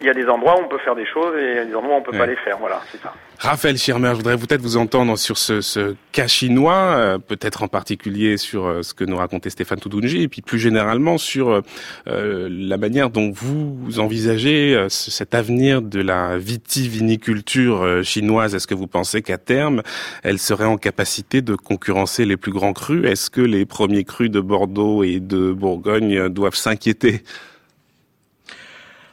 [0.00, 1.64] il y a des endroits où on peut faire des choses et il y a
[1.64, 2.18] des endroits où on peut ouais.
[2.18, 2.58] pas les faire.
[2.58, 3.12] Voilà, c'est ça.
[3.38, 7.68] Raphaël Schirmer, je voudrais peut-être vous entendre sur ce, ce cas chinois, euh, peut-être en
[7.68, 11.62] particulier sur euh, ce que nous racontait Stéphane Toudounji, et puis plus généralement sur
[12.06, 18.54] euh, la manière dont vous envisagez euh, cet avenir de la vitiviniculture euh, chinoise.
[18.54, 19.82] Est-ce que vous pensez qu'à terme,
[20.22, 23.06] elle serait en capacité de concurrencer les plus grands crus?
[23.06, 27.22] Est-ce que les premiers crus de Bordeaux et de Bourgogne doivent s'inquiéter?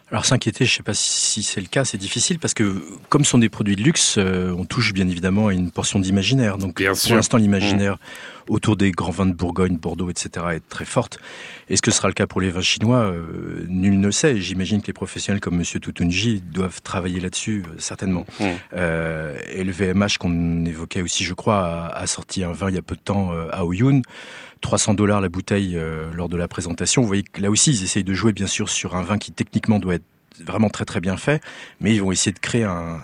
[0.09, 3.25] Alors s'inquiéter, je ne sais pas si c'est le cas, c'est difficile parce que comme
[3.25, 6.57] ce sont des produits de luxe, euh, on touche bien évidemment à une portion d'imaginaire.
[6.57, 8.53] Donc bien pour l'instant, l'imaginaire mmh.
[8.53, 11.19] autour des grands vins de Bourgogne, Bordeaux, etc., est très forte.
[11.69, 12.99] Est-ce que ce sera le cas pour les vins chinois?
[12.99, 14.39] Euh, Nul ne sait.
[14.39, 18.25] J'imagine que les professionnels comme Monsieur Tutunji doivent travailler là-dessus, euh, certainement.
[18.39, 18.45] Mmh.
[18.77, 22.79] Euh, et le VMH qu'on évoquait aussi, je crois, a, sorti un vin il y
[22.79, 24.01] a peu de temps à Ouyun.
[24.61, 25.79] 300 dollars la bouteille
[26.13, 27.01] lors de la présentation.
[27.01, 29.31] Vous voyez que là aussi, ils essayent de jouer bien sûr sur un vin qui
[29.31, 30.05] techniquement doit être
[30.43, 31.41] vraiment très très bien fait,
[31.79, 33.01] mais ils vont essayer de créer un,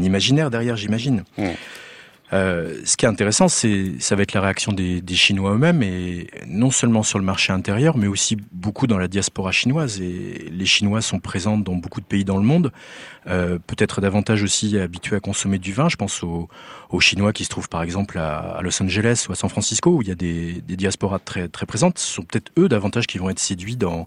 [0.00, 1.24] imaginaire derrière, j'imagine.
[1.36, 1.48] Mmh.
[2.34, 6.26] Euh, ce qui est intéressant, c'est ça va être la réaction des, Chinois eux-mêmes, et
[6.46, 10.00] non seulement sur le marché intérieur, mais aussi beaucoup dans la diaspora chinoise.
[10.00, 12.72] Et les Chinois sont présents dans beaucoup de pays dans le monde,
[13.28, 15.88] euh, peut-être davantage aussi habitués à consommer du vin.
[15.88, 16.48] Je pense aux,
[17.00, 20.08] Chinois qui se trouvent par exemple à, Los Angeles ou à San Francisco, où il
[20.08, 21.98] y a des, diasporas très présentes.
[21.98, 24.06] Ce sont peut-être eux davantage qui vont être séduits dans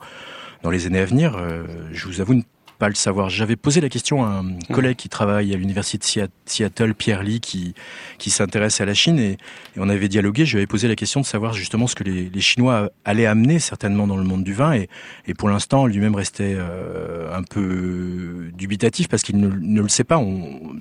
[0.70, 1.36] les années à venir.
[1.38, 2.44] Euh, je vous avoue ne
[2.78, 3.30] pas le savoir.
[3.30, 4.60] J'avais posé la question à un mmh.
[4.72, 7.74] collègue qui travaille à l'université de Seattle, Pierre Lee, qui,
[8.18, 9.38] qui s'intéresse à la Chine, et,
[9.78, 10.46] on avait dialogué.
[10.46, 13.60] Je lui avais posé la question de savoir justement ce que les, Chinois allaient amener
[13.60, 14.90] certainement dans le monde du vin, et,
[15.26, 20.04] et pour l'instant, lui-même restait euh, un peu dubitatif parce qu'il ne, ne, le sait
[20.04, 20.22] pas.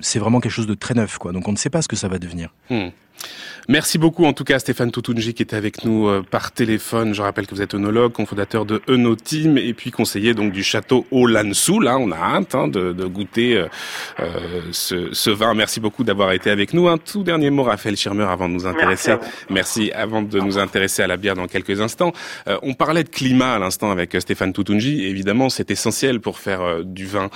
[0.01, 1.31] C'est vraiment quelque chose de très neuf, quoi.
[1.31, 2.53] Donc on ne sait pas ce que ça va devenir.
[2.69, 2.87] Mmh.
[3.69, 7.13] Merci beaucoup en tout cas Stéphane Toutounji qui était avec nous euh, par téléphone.
[7.13, 10.63] Je rappelle que vous êtes œnologue, cofondateur de Eno Team et puis conseiller donc du
[10.63, 11.81] château Olansou.
[11.81, 13.67] Là, on a hâte hein, de, de, goûter euh,
[14.21, 15.53] euh, ce, ce, vin.
[15.53, 16.87] Merci beaucoup d'avoir été avec nous.
[16.87, 19.15] Un tout dernier mot, Raphaël Schirmer, avant de nous intéresser.
[19.49, 22.13] Merci, avant de nous intéresser à la bière dans quelques instants.
[22.61, 25.03] on parlait de climat à l'instant avec Stéphane Toutounji.
[25.03, 27.29] Évidemment, c'est essentiel pour faire du vin.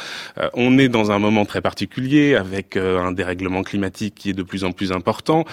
[0.53, 4.63] on est dans un moment très particulier avec un dérèglement climatique qui est de plus
[4.63, 5.43] en plus important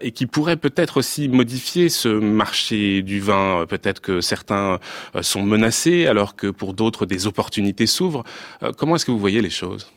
[0.00, 3.66] et qui pourrait peut-être aussi modifier ce marché du vin.
[3.68, 4.78] Peut-être que certains
[5.14, 8.24] euh, sont menacés alors que pour d'autres des opportunités s'ouvrent.
[8.62, 9.90] Euh, comment est-ce que vous voyez les choses?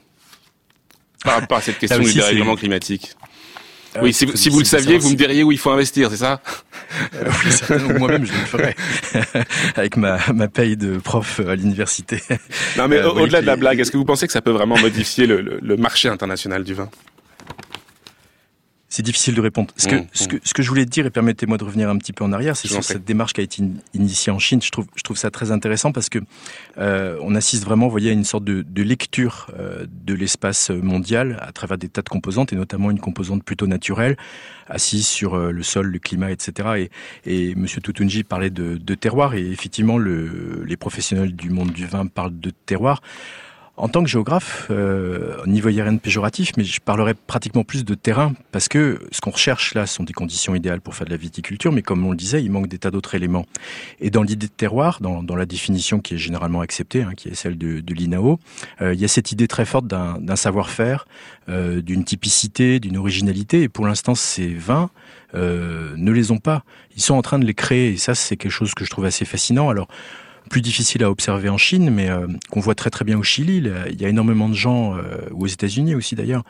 [1.23, 3.11] Par rapport à cette question du dérèglement climatique
[3.95, 6.17] ah oui, si, si vous le saviez, vous me diriez où il faut investir, c'est
[6.17, 6.39] ça?
[7.15, 7.31] Euh,
[7.69, 8.75] Oui, moi-même je le ferais
[9.75, 12.21] avec ma, ma paye de prof à l'université.
[12.77, 15.25] Non, mais au-delà de la blague, est-ce que vous pensez que ça peut vraiment modifier
[15.25, 16.89] le, le marché international du vin?
[18.89, 19.73] C'est difficile de répondre.
[19.75, 20.27] Ce que, mmh, ce, mmh.
[20.27, 22.55] que, ce que je voulais dire, et permettez-moi de revenir un petit peu en arrière,
[22.55, 23.61] c'est sur cette démarche qui a été
[23.93, 24.61] initiée en Chine.
[24.61, 26.19] Je trouve, je trouve ça très intéressant parce que
[26.77, 30.69] euh, on assiste vraiment, vous voyez, à une sorte de, de lecture euh, de l'espace
[30.69, 34.15] mondial à travers des tas de composantes, et notamment une composante plutôt naturelle,
[34.67, 36.89] assise sur euh, le sol, le climat, etc.
[37.25, 41.71] Et, et Monsieur Tutunji parlait de, de terroir, et effectivement, le, les professionnels du monde
[41.71, 43.01] du vin parlent de terroir.
[43.77, 47.85] En tant que géographe, euh, niveau il rien de péjoratif, mais je parlerai pratiquement plus
[47.85, 51.11] de terrain, parce que ce qu'on recherche là sont des conditions idéales pour faire de
[51.11, 53.45] la viticulture, mais comme on le disait, il manque des tas d'autres éléments.
[53.99, 57.29] Et dans l'idée de terroir, dans, dans, la définition qui est généralement acceptée, hein, qui
[57.29, 58.39] est celle de, de l'INAO,
[58.81, 61.05] euh, il y a cette idée très forte d'un savoir-faire,
[61.47, 64.89] euh, d'une typicité, d'une originalité, et pour l'instant ces vins
[65.35, 66.63] euh, ne les ont pas.
[66.95, 69.05] Ils sont en train de les créer, et ça c'est quelque chose que je trouve
[69.05, 69.69] assez fascinant.
[69.69, 69.87] Alors
[70.47, 73.63] plus difficile à observer en Chine, mais euh, qu'on voit très très bien au Chili.
[73.89, 76.43] Il y a énormément de gens, euh, ou aux États-Unis aussi d'ailleurs,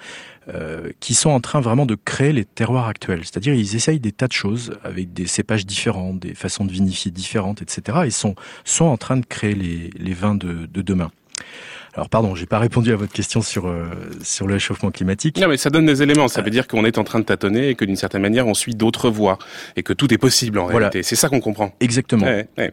[0.54, 3.22] euh, qui sont en train vraiment de créer les terroirs actuels.
[3.24, 7.12] C'est-à-dire ils essayent des tas de choses avec des cépages différents, des façons de vinifier
[7.12, 8.00] différentes, etc.
[8.06, 11.12] Et sont sont en train de créer les, les vins de, de demain.
[11.98, 13.90] Alors pardon, j'ai pas répondu à votre question sur euh,
[14.22, 15.40] sur le réchauffement climatique.
[15.40, 16.28] Non, mais ça donne des éléments.
[16.28, 18.54] Ça veut dire qu'on est en train de tâtonner et que d'une certaine manière, on
[18.54, 19.40] suit d'autres voies
[19.76, 21.02] et que tout est possible en réalité.
[21.02, 21.74] C'est ça qu'on comprend.
[21.80, 22.28] Exactement.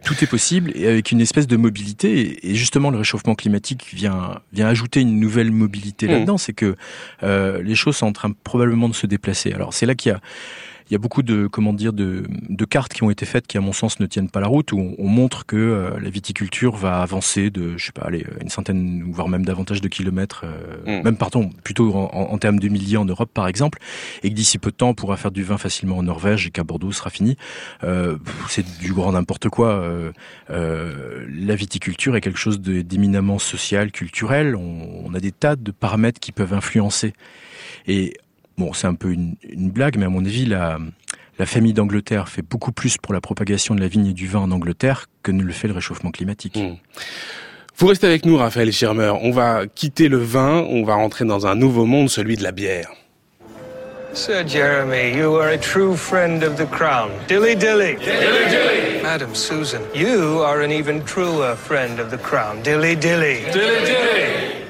[0.05, 2.51] Tout est possible et avec une espèce de mobilité.
[2.51, 6.11] Et justement, le réchauffement climatique vient vient ajouter une nouvelle mobilité mmh.
[6.11, 6.37] là-dedans.
[6.37, 6.77] C'est que
[7.23, 9.55] euh, les choses sont en train probablement de se déplacer.
[9.55, 10.21] Alors c'est là qu'il y a
[10.89, 13.57] il y a beaucoup de comment dire de, de, cartes qui ont été faites qui
[13.57, 16.11] à mon sens ne tiennent pas la route où on, on montre que euh, la
[16.11, 20.45] viticulture va avancer de je sais pas allez une centaine voire même davantage de kilomètres
[20.45, 21.05] euh, mm.
[21.05, 23.79] même pardon plutôt en, en, termes de milliers en Europe par exemple
[24.23, 26.51] et que d'ici peu de temps on pourra faire du vin facilement en Norvège et
[26.51, 27.37] qu'à Bordeaux sera fini.
[27.83, 28.17] Euh,
[28.49, 30.13] c'est du grand n'importe quoi euh,
[30.51, 34.57] euh, la viticulture est quelque chose d'éminemment social culturel.
[34.57, 37.13] On, on a des tas de paramètres qui peuvent influencer.
[37.87, 38.15] Et
[38.57, 39.37] Bon, c'est un peu une,
[39.71, 40.79] blague, mais à mon avis, la,
[41.39, 44.41] la famille d'Angleterre fait beaucoup plus pour la propagation de la vigne et du vin
[44.41, 46.57] en Angleterre que ne le fait le réchauffement climatique.
[46.57, 46.77] Hmm.
[47.77, 49.13] Vous restez avec nous, Raphaël Schirmer.
[49.21, 52.53] On va quitter le vin, on va rentrer dans un nouveau monde, celui de la
[52.53, 52.89] bière.
[54.13, 57.11] Sir Jeremy, you are a true friend of the crown.
[57.27, 57.97] Dilly dilly.
[57.97, 59.03] Dilly dilly.
[59.03, 62.63] Madam Susan, you are an even truer friend of the crown.
[62.63, 63.43] Dilly dilly.
[63.53, 64.67] Dilly dilly.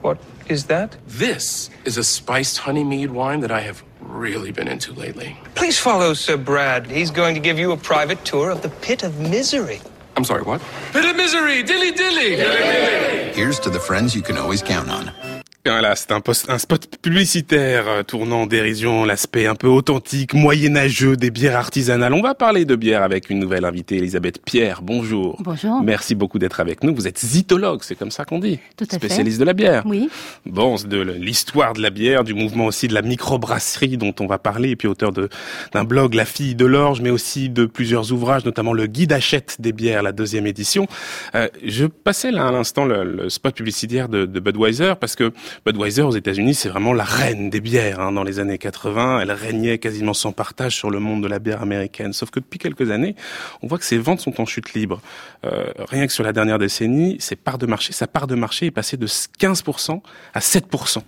[0.00, 0.16] What
[0.48, 0.96] is that?
[1.06, 5.36] This is a spiced honey mead wine that I have really been into lately.
[5.54, 6.86] Please follow Sir Brad.
[6.86, 9.80] He's going to give you a private tour of the Pit of Misery.
[10.16, 10.62] I'm sorry, what?
[10.92, 11.62] Pit of Misery!
[11.62, 12.36] Dilly dilly!
[12.36, 13.32] dilly, dilly.
[13.34, 15.35] Here's to the friends you can always count on.
[15.68, 21.16] Voilà, c'est un, un, spot publicitaire euh, tournant en dérision l'aspect un peu authentique, moyenâgeux
[21.16, 22.14] des bières artisanales.
[22.14, 24.80] On va parler de bière avec une nouvelle invitée, Elisabeth Pierre.
[24.82, 25.36] Bonjour.
[25.42, 25.82] Bonjour.
[25.82, 26.94] Merci beaucoup d'être avec nous.
[26.94, 28.60] Vous êtes zytologue, c'est comme ça qu'on dit.
[28.76, 29.82] Tout à Spécialiste de la bière.
[29.86, 30.08] Oui.
[30.46, 34.38] Bon, de l'histoire de la bière, du mouvement aussi de la microbrasserie dont on va
[34.38, 38.44] parler, et puis auteur d'un blog La fille de l'orge, mais aussi de plusieurs ouvrages,
[38.44, 40.86] notamment le guide achète des bières, la deuxième édition.
[41.34, 45.32] Euh, je passais là à l'instant le, le, spot publicitaire de, de Budweiser parce que
[45.64, 48.00] Budweiser aux États-Unis, c'est vraiment la reine des bières.
[48.00, 48.12] Hein.
[48.12, 51.62] Dans les années 80, elle régnait quasiment sans partage sur le monde de la bière
[51.62, 52.12] américaine.
[52.12, 53.16] Sauf que depuis quelques années,
[53.62, 55.00] on voit que ses ventes sont en chute libre.
[55.44, 60.00] Euh, rien que sur la dernière décennie, sa part de marché est passée de 15%
[60.34, 61.02] à 7%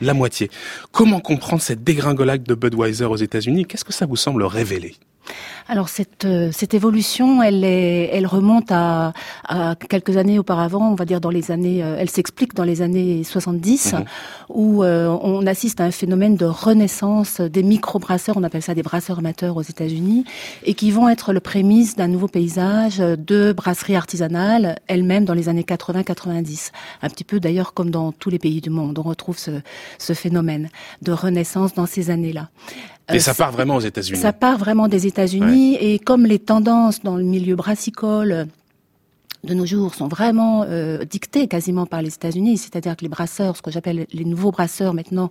[0.00, 0.50] la moitié.
[0.92, 3.64] Comment comprendre cette dégringolade de Budweiser aux États-Unis?
[3.64, 4.96] Qu'est-ce que ça vous semble révéler?
[5.68, 9.12] Alors cette, euh, cette évolution, elle, est, elle remonte à,
[9.48, 12.82] à, quelques années auparavant, on va dire dans les années, euh, elle s'explique dans les
[12.82, 14.04] années 70, mhm.
[14.48, 18.82] où euh, on assiste à un phénomène de renaissance des micro-brasseurs, on appelle ça des
[18.82, 20.24] brasseurs amateurs aux États-Unis,
[20.64, 25.48] et qui vont être le prémisse d'un nouveau paysage de brasserie artisanale, elle-même dans les
[25.48, 26.70] années 80-90.
[27.02, 29.50] Un petit peu d'ailleurs comme dans tous les pays du monde, on retrouve ce,
[29.98, 30.68] ce phénomène
[31.02, 32.48] de renaissance dans ces années-là.
[33.12, 34.18] Et ça part vraiment aux États-Unis.
[34.18, 38.48] Ça part vraiment des États-Unis et comme les tendances dans le milieu brassicole
[39.44, 43.56] de nos jours sont vraiment euh, dictées quasiment par les États-Unis, c'est-à-dire que les brasseurs,
[43.56, 45.30] ce que j'appelle les nouveaux brasseurs maintenant,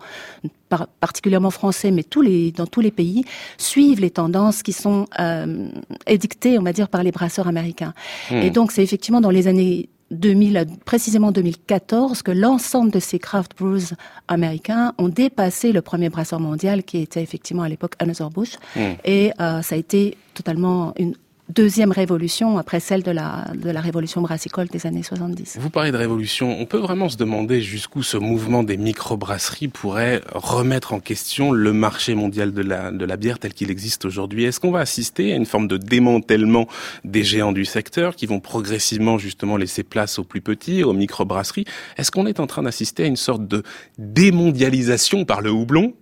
[0.99, 3.25] particulièrement français, mais tous les dans tous les pays,
[3.57, 5.67] suivent les tendances qui sont euh,
[6.07, 7.93] édictées, on va dire, par les brasseurs américains.
[8.31, 8.35] Hmm.
[8.35, 13.53] Et donc c'est effectivement dans les années 2000, précisément 2014, que l'ensemble de ces craft
[13.57, 13.95] brews
[14.27, 18.57] américains ont dépassé le premier brasseur mondial qui était effectivement à l'époque Anheuser-Busch.
[18.75, 18.93] Hmm.
[19.03, 21.15] Et euh, ça a été totalement une
[21.49, 25.57] deuxième révolution après celle de la, de la révolution brassicole des années 70.
[25.59, 30.21] Vous parlez de révolution, on peut vraiment se demander jusqu'où ce mouvement des microbrasseries pourrait
[30.33, 34.45] remettre en question le marché mondial de la, de la bière tel qu'il existe aujourd'hui.
[34.45, 36.67] Est-ce qu'on va assister à une forme de démantèlement
[37.03, 41.65] des géants du secteur qui vont progressivement justement laisser place aux plus petits, aux microbrasseries?
[41.97, 43.63] Est-ce qu'on est en train d'assister à une sorte de
[43.97, 45.93] démondialisation par le houblon?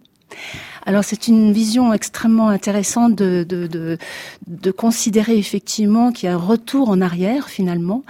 [0.86, 3.98] Alors c'est une vision extrêmement intéressante de, de, de,
[4.48, 8.04] de considérer effectivement qu'il y a un retour en arrière finalement.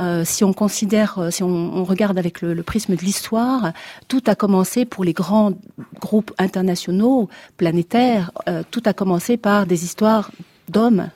[0.00, 3.72] Euh, si on considère, euh, si on, regarde avec le, prisme de l'histoire,
[4.08, 5.52] tout a commencé pour les grands
[6.00, 10.30] groupes internationaux, planétaires, euh, tout a commencé par des histoires
[10.68, 11.10] d'hommes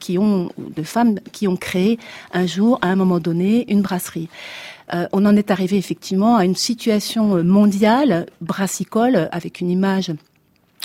[0.00, 2.00] qui ont, de femmes qui ont créé
[2.32, 4.28] un jour, à un moment donné, une brasserie.
[4.94, 10.12] Euh, on en est arrivé effectivement à une situation mondiale brassicole avec une image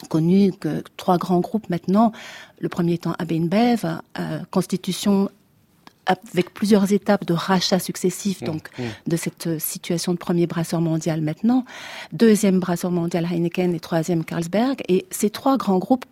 [0.09, 2.11] connue que trois grands groupes maintenant,
[2.59, 3.85] le premier étant AB InBev,
[4.19, 5.29] euh, constitution
[6.05, 8.83] avec plusieurs étapes de rachat successifs, mmh, donc mmh.
[9.07, 11.63] de cette situation de premier brasseur mondial maintenant,
[12.11, 14.81] deuxième brasseur mondial Heineken et troisième Carlsberg.
[14.89, 16.03] Et ces trois grands groupes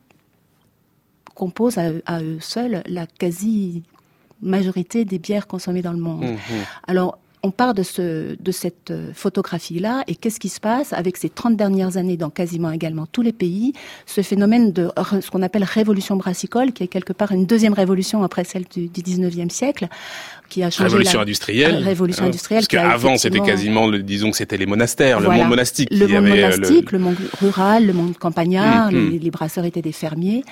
[1.35, 3.83] composent à, eux seuls la quasi
[4.41, 6.23] majorité des bières consommées dans le monde.
[6.23, 6.37] Mmh,
[6.87, 11.17] Alors, on part de, ce, de cette euh, photographie-là et qu'est-ce qui se passe avec
[11.17, 13.73] ces 30 dernières années dans quasiment également tous les pays,
[14.05, 14.89] ce phénomène de
[15.21, 18.87] ce qu'on appelle révolution brassicole, qui est quelque part une deuxième révolution après celle du,
[18.87, 19.87] du 19e siècle,
[20.49, 21.75] qui a changé révolution la industrielle.
[21.83, 22.65] révolution industrielle.
[22.67, 25.89] Parce qu'avant, c'était quasiment, le, disons que c'était les monastères, le monde monastique.
[25.91, 26.99] Le monde euh, monastique, le...
[26.99, 29.11] monde rural, le monde campagnard, hum.
[29.11, 30.43] Les, les brasseurs étaient des fermiers.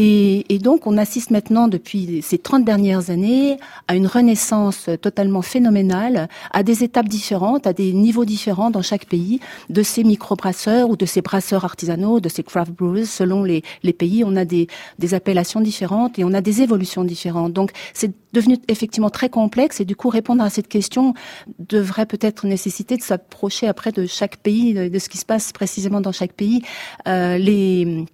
[0.00, 3.56] Et, et, donc, on assiste maintenant, depuis ces 30 dernières années,
[3.88, 9.06] à une renaissance totalement phénoménale, à des étapes différentes, à des niveaux différents dans chaque
[9.06, 9.40] pays,
[9.70, 13.92] de ces microbrasseurs ou de ces brasseurs artisanaux, de ces craft brewers, selon les, les
[13.92, 14.22] pays.
[14.24, 14.68] On a des,
[15.00, 17.52] des appellations différentes et on a des évolutions différentes.
[17.52, 21.12] Donc, c'est devenu effectivement très complexe et du coup, répondre à cette question
[21.58, 26.00] devrait peut-être nécessiter de s'approcher après de chaque pays, de, ce qui se passe précisément
[26.00, 26.62] dans chaque pays.
[27.08, 28.06] Euh, les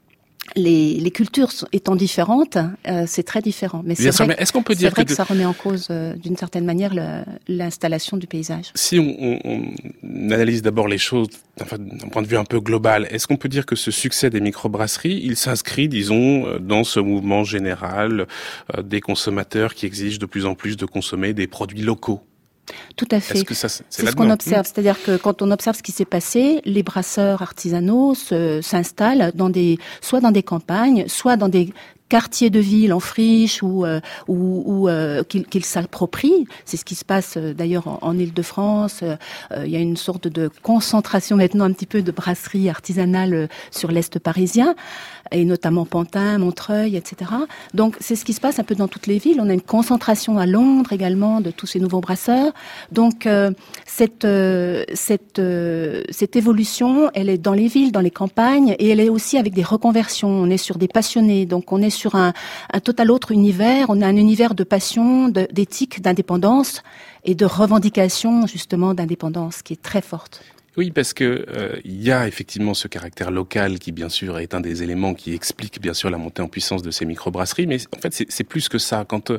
[0.57, 3.83] les, les, cultures étant différentes, euh, c'est très différent.
[3.85, 6.65] Mais c'est vrai, est-ce qu'on peut dire que, ça remet en cause, euh, d'une certaine
[6.65, 6.93] manière,
[7.49, 11.29] l'installation du paysage Si on, on, analyse d'abord les choses
[11.61, 14.31] enfin, d'un point de vue un peu global, est-ce qu'on peut dire que ce succès
[14.31, 18.27] des microbrasseries, il s'inscrit, disons, euh, dans ce mouvement général
[18.77, 22.21] euh, des consommateurs qui exigent de plus en plus de consommer des produits locaux?
[22.97, 23.45] Tout à fait.
[23.91, 24.67] C'est ce qu'on observe.
[24.67, 29.79] C'est-à-dire que quand on observe ce qui s'est passé, les brasseurs artisanaux s'installent dans des,
[30.01, 31.73] soit dans des campagnes, soit dans des
[32.09, 36.47] quartier de ville en friche ou, euh, ou, euh, qu'il s'approprie.
[36.65, 39.03] C'est ce qui se passe euh, d'ailleurs en, en Ile-de-France.
[39.65, 43.91] il y a une sorte de concentration maintenant un petit peu de brasserie artisanale sur
[43.91, 44.75] l'Est parisien
[45.33, 47.31] et notamment Pantin, Montreuil, etc.
[47.73, 49.41] Donc c'est ce qui se passe un peu dans toutes les villes.
[49.41, 52.53] On a une concentration à Londres également de tous ces nouveaux brasseurs.
[52.93, 53.27] Donc
[53.87, 54.27] cette
[54.95, 55.43] cette
[56.11, 59.55] cette évolution, elle est dans les villes, dans les campagnes, et elle est aussi avec
[59.55, 60.29] des reconversions.
[60.29, 62.33] On est sur des passionnés, donc on est sur un,
[62.83, 63.87] total autre univers.
[63.89, 66.83] On a un univers de passion, d'éthique, d'indépendance
[67.25, 70.43] et de revendication justement d'indépendance qui est très forte.
[70.77, 74.55] Oui, parce que euh, il y a effectivement ce caractère local qui, bien sûr, est
[74.55, 77.69] un des éléments qui explique bien sûr la montée en puissance de ces microbrasseries.
[77.69, 79.05] Mais en fait, c'est plus que ça.
[79.07, 79.39] Quand euh,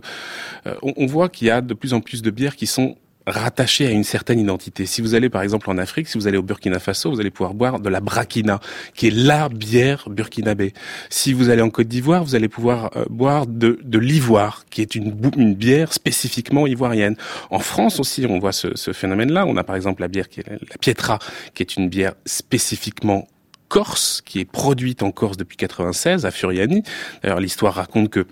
[0.81, 2.95] on, on, voit qu'il y a de plus en plus de bières qui sont
[3.27, 4.85] rattaché à une certaine identité.
[4.85, 7.31] Si vous allez par exemple en Afrique, si vous allez au Burkina Faso, vous allez
[7.31, 8.59] pouvoir boire de la Brakina,
[8.93, 10.73] qui est la bière burkinabé.
[11.09, 14.81] Si vous allez en Côte d'Ivoire, vous allez pouvoir euh, boire de, de l'ivoire, qui
[14.81, 17.15] est une, une bière spécifiquement ivoirienne.
[17.49, 19.45] En France aussi, on voit ce, ce phénomène-là.
[19.45, 21.19] On a par exemple la bière qui est la Pietra,
[21.53, 23.27] qui est une bière spécifiquement
[23.67, 26.83] corse, qui est produite en Corse depuis 96 à Furiani.
[27.23, 28.25] D'ailleurs, l'histoire raconte que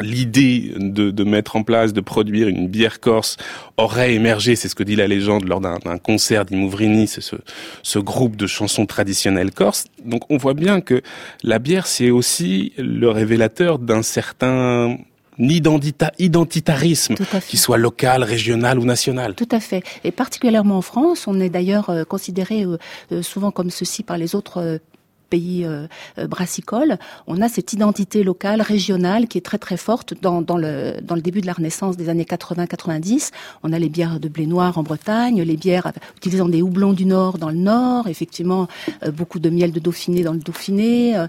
[0.00, 3.36] l'idée de, de, mettre en place, de produire une bière corse
[3.76, 7.36] aurait émergé, c'est ce que dit la légende, lors d'un concert d'Imouvrini, c'est ce,
[7.82, 9.86] ce, groupe de chansons traditionnelles corse.
[10.04, 11.02] Donc on voit bien que
[11.42, 14.98] la bière, c'est aussi le révélateur d'un certain
[15.38, 17.14] identitarisme,
[17.46, 19.34] qui soit local, régional ou national.
[19.34, 19.82] Tout à fait.
[20.04, 22.78] Et particulièrement en France, on est d'ailleurs euh, considéré euh,
[23.12, 24.80] euh, souvent comme ceci par les autres
[25.26, 25.86] pays euh,
[26.18, 30.56] euh, brassicole, on a cette identité locale, régionale, qui est très très forte dans, dans,
[30.56, 33.30] le, dans le début de la Renaissance des années 80-90.
[33.62, 37.06] On a les bières de blé noir en Bretagne, les bières utilisant des houblons du
[37.06, 38.68] Nord dans le Nord, effectivement
[39.04, 41.26] euh, beaucoup de miel de Dauphiné dans le Dauphiné,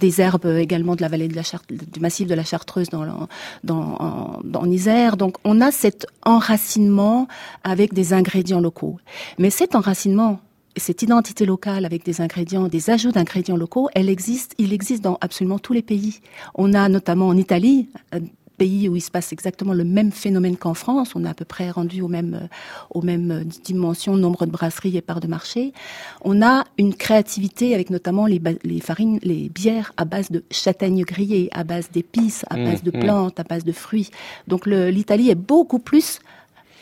[0.00, 3.28] des herbes également de la vallée de la du massif de la Chartreuse dans,
[3.64, 5.16] dans, en, dans Isère.
[5.16, 7.28] Donc on a cet enracinement
[7.64, 8.98] avec des ingrédients locaux.
[9.38, 10.40] Mais cet enracinement,
[10.76, 15.18] cette identité locale avec des ingrédients, des ajouts d'ingrédients locaux, elle existe, il existe dans
[15.20, 16.20] absolument tous les pays.
[16.54, 18.20] On a notamment en Italie, un
[18.56, 21.14] pays où il se passe exactement le même phénomène qu'en France.
[21.14, 22.48] On a à peu près rendu au même,
[22.90, 25.72] aux mêmes dimensions, nombre de brasseries et parts de marché.
[26.22, 31.02] On a une créativité avec notamment les, les farines, les bières à base de châtaignes
[31.02, 33.00] grillées, à base d'épices, à base de mmh, mmh.
[33.00, 34.10] plantes, à base de fruits.
[34.48, 36.20] Donc l'Italie est beaucoup plus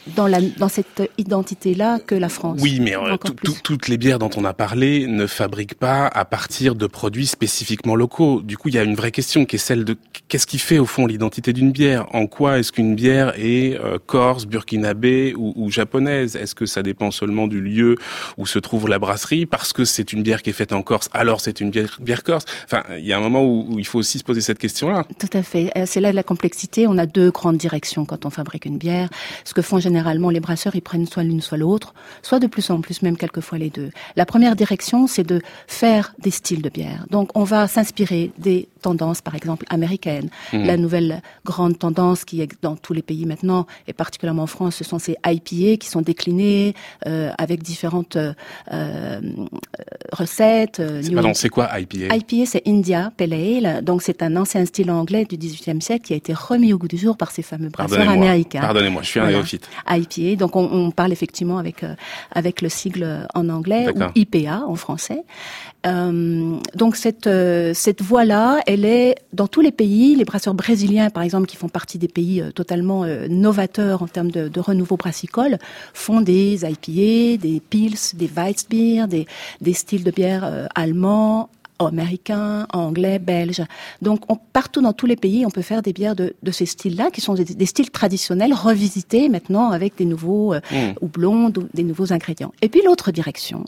[0.09, 2.61] dans, la, dans cette identité-là que la France.
[2.63, 3.17] Oui, mais euh,
[3.63, 7.97] toutes les bières dont on a parlé ne fabriquent pas à partir de produits spécifiquement
[7.97, 8.43] locaux.
[8.43, 9.97] Du coup, il y a une vraie question qui est celle de
[10.29, 12.07] qu'est-ce qui fait au fond l'identité d'une bière?
[12.15, 16.37] En quoi est-ce qu'une bière est euh, corse, burkinabé ou, ou japonaise?
[16.37, 17.97] Est-ce que ça dépend seulement du lieu
[18.37, 19.47] où se trouve la brasserie?
[19.47, 22.23] Parce que c'est une bière qui est faite en Corse, alors c'est une bière, bière,
[22.23, 24.59] corse Enfin, il y a un moment où, où il faut aussi se poser cette
[24.59, 25.05] question-là.
[25.19, 25.71] Tout à fait.
[25.77, 26.87] Euh, c'est là la complexité.
[26.87, 29.09] On a deux grandes directions quand on fabrique une bière.
[29.45, 32.69] Ce que font généralement les brasseurs, ils prennent soit l'une soit l'autre, soit de plus
[32.71, 33.91] en plus même quelquefois les deux.
[34.17, 37.07] La première direction, c'est de faire des styles de bière.
[37.11, 40.29] Donc on va s'inspirer des tendances, par exemple, américaines.
[40.53, 40.65] Mmh.
[40.65, 44.77] La nouvelle grande tendance qui est dans tous les pays maintenant, et particulièrement en France,
[44.77, 46.75] ce sont ces IPA qui sont déclinés
[47.07, 48.33] euh, avec différentes euh,
[48.73, 49.21] euh
[50.13, 50.81] recettes.
[50.81, 51.03] Euh,
[51.35, 53.83] c'est quoi IPA IPA, c'est India Pale Ale.
[53.83, 56.89] Donc c'est un ancien style anglais du XVIIIe siècle qui a été remis au goût
[56.89, 58.61] du jour par ces fameux brasseurs américains.
[58.61, 59.69] Pardonnez-moi, je suis un néophyte.
[59.89, 61.95] IPA donc on, on parle effectivement avec euh,
[62.33, 65.25] avec le sigle en anglais ou IPA en français.
[65.87, 70.15] Euh, donc cette euh, cette voie-là, elle est dans tous les pays.
[70.15, 74.31] Les brasseurs brésiliens, par exemple, qui font partie des pays euh, totalement novateurs en termes
[74.31, 75.59] de, de, renouveau brassicole,
[75.93, 79.27] font des IPA, des pils, des Weissbier, des
[79.61, 81.49] des styles de bière allemands,
[81.87, 83.63] américain, anglais, belge.
[84.03, 86.67] Donc on, partout dans tous les pays, on peut faire des bières de, de ces
[86.67, 91.05] styles-là, qui sont des, styles traditionnels revisités maintenant avec des nouveaux euh, mmh.
[91.05, 92.53] houblons, des nouveaux ingrédients.
[92.63, 93.65] Et puis l'autre direction,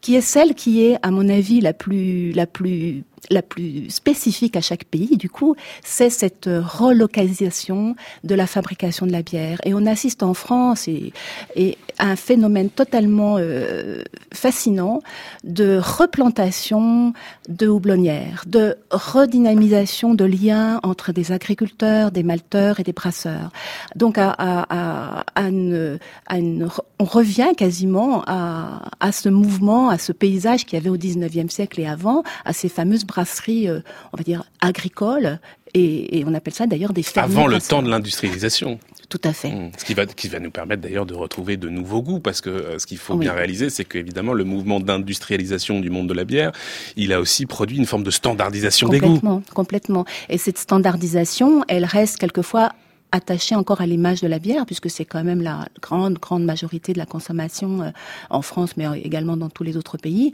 [0.00, 4.56] qui est celle qui est, à mon avis, la plus la plus la plus spécifique
[4.56, 9.60] à chaque pays, du coup, c'est cette relocalisation de la fabrication de la bière.
[9.64, 11.12] Et on assiste en France et,
[11.56, 14.02] et à un phénomène totalement euh,
[14.32, 15.00] fascinant
[15.44, 17.12] de replantation
[17.48, 23.50] de houblonnières, de redynamisation de liens entre des agriculteurs, des malteurs et des brasseurs.
[23.96, 25.98] Donc, à, à, à, une,
[26.30, 26.68] une,
[26.98, 31.50] on revient quasiment à, à ce mouvement, à ce paysage qu'il y avait au 19e
[31.50, 33.68] siècle et avant, à ces fameuses brasseries,
[34.12, 35.38] on va dire, agricoles,
[35.74, 37.30] et, et on appelle ça d'ailleurs des fermes.
[37.30, 38.78] Avant le temps de l'industrialisation.
[39.08, 39.50] Tout à fait.
[39.50, 39.72] Mmh.
[39.78, 42.50] Ce qui va, qui va nous permettre d'ailleurs de retrouver de nouveaux goûts, parce que
[42.50, 46.24] euh, ce qu'il faut bien réaliser, c'est qu'évidemment le mouvement d'industrialisation du monde de la
[46.24, 46.52] bière,
[46.96, 49.06] il a aussi produit une forme de standardisation des goûts.
[49.06, 50.04] Complètement, complètement.
[50.28, 52.72] Et cette standardisation, elle reste quelquefois
[53.14, 56.92] attaché encore à l'image de la bière, puisque c'est quand même la grande, grande majorité
[56.92, 57.90] de la consommation euh,
[58.28, 60.32] en France, mais également dans tous les autres pays.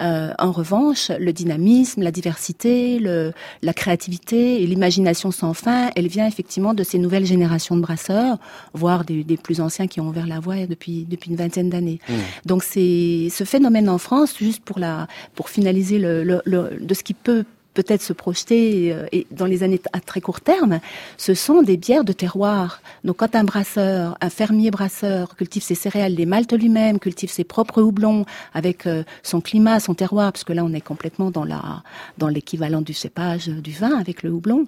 [0.00, 6.08] Euh, en revanche, le dynamisme, la diversité, le, la créativité et l'imagination sans fin, elle
[6.08, 8.38] vient effectivement de ces nouvelles générations de brasseurs,
[8.72, 12.00] voire des, des plus anciens qui ont ouvert la voie depuis, depuis une vingtaine d'années.
[12.08, 12.12] Mmh.
[12.46, 16.94] Donc c'est ce phénomène en France, juste pour la, pour finaliser le, le, le de
[16.94, 17.44] ce qui peut
[17.74, 20.80] peut-être se projeter euh, et dans les années à très court terme,
[21.16, 22.80] ce sont des bières de terroir.
[23.04, 27.44] Donc quand un brasseur, un fermier brasseur cultive ses céréales, les maltes lui-même, cultive ses
[27.44, 31.44] propres houblons avec euh, son climat, son terroir, parce que là on est complètement dans
[31.44, 31.82] la
[32.18, 34.66] dans l'équivalent du cépage euh, du vin avec le houblon,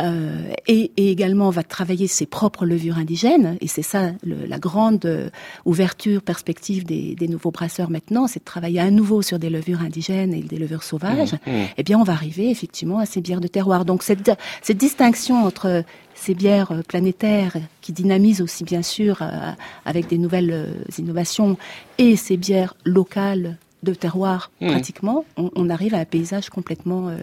[0.00, 3.56] euh, et, et, également va travailler ses propres levures indigènes.
[3.60, 5.30] Et c'est ça le, la grande
[5.64, 9.80] ouverture perspective des, des nouveaux brasseurs maintenant, c'est de travailler à nouveau sur des levures
[9.80, 11.32] indigènes et des levures sauvages.
[11.32, 11.66] Mmh, mmh.
[11.76, 13.84] Eh bien on va arriver effectivement à ces bières de terroir.
[13.84, 14.30] Donc cette,
[14.70, 15.84] distinction entre
[16.14, 19.50] ces bières planétaires qui dynamisent aussi bien sûr euh,
[19.84, 21.56] avec des nouvelles euh, innovations
[21.98, 24.68] et ces bières locales de terroir mmh.
[24.68, 27.16] pratiquement, on, on, arrive à un paysage complètement euh,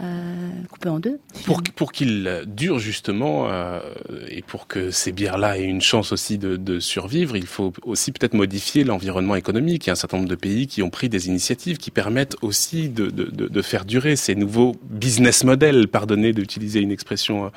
[0.00, 1.20] euh, coupé en deux.
[1.44, 3.80] Pour, pour qu'il dure justement euh,
[4.28, 8.10] et pour que ces bières-là aient une chance aussi de, de survivre, il faut aussi
[8.10, 9.86] peut-être modifier l'environnement économique.
[9.86, 12.36] Il y a un certain nombre de pays qui ont pris des initiatives qui permettent
[12.42, 15.86] aussi de, de, de faire durer ces nouveaux business models.
[15.86, 17.52] Pardonnez d'utiliser une expression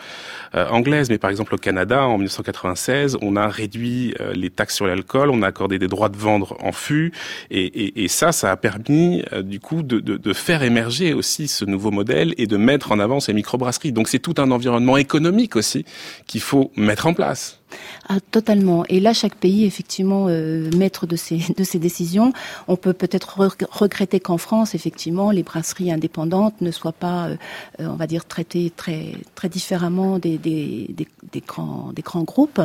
[0.54, 5.30] anglaise, mais par exemple au Canada, en 1996, on a réduit les taxes sur l'alcool,
[5.32, 7.12] on a accordé des droits de vendre en fût,
[7.50, 11.14] et, et, et ça, ça a permis euh, du coup de, de, de, faire émerger
[11.14, 13.92] aussi ce nouveau modèle et de mettre en avant ces microbrasseries.
[13.92, 15.86] Donc c'est tout un environnement économique aussi
[16.28, 17.60] qu'il faut mettre en place.
[18.08, 18.86] Ah, totalement.
[18.90, 22.34] Et là, chaque pays, effectivement, euh, maître de ces, de ces décisions.
[22.68, 23.40] On peut peut-être
[23.72, 27.36] regretter qu'en France, effectivement, les brasseries indépendantes ne soient pas, euh,
[27.80, 32.24] euh, on va dire, traitées très, très différemment des, des, des, des grands, des grands
[32.24, 32.62] groupes.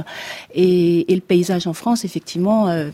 [0.54, 2.90] Et, et, le paysage en France, effectivement, euh,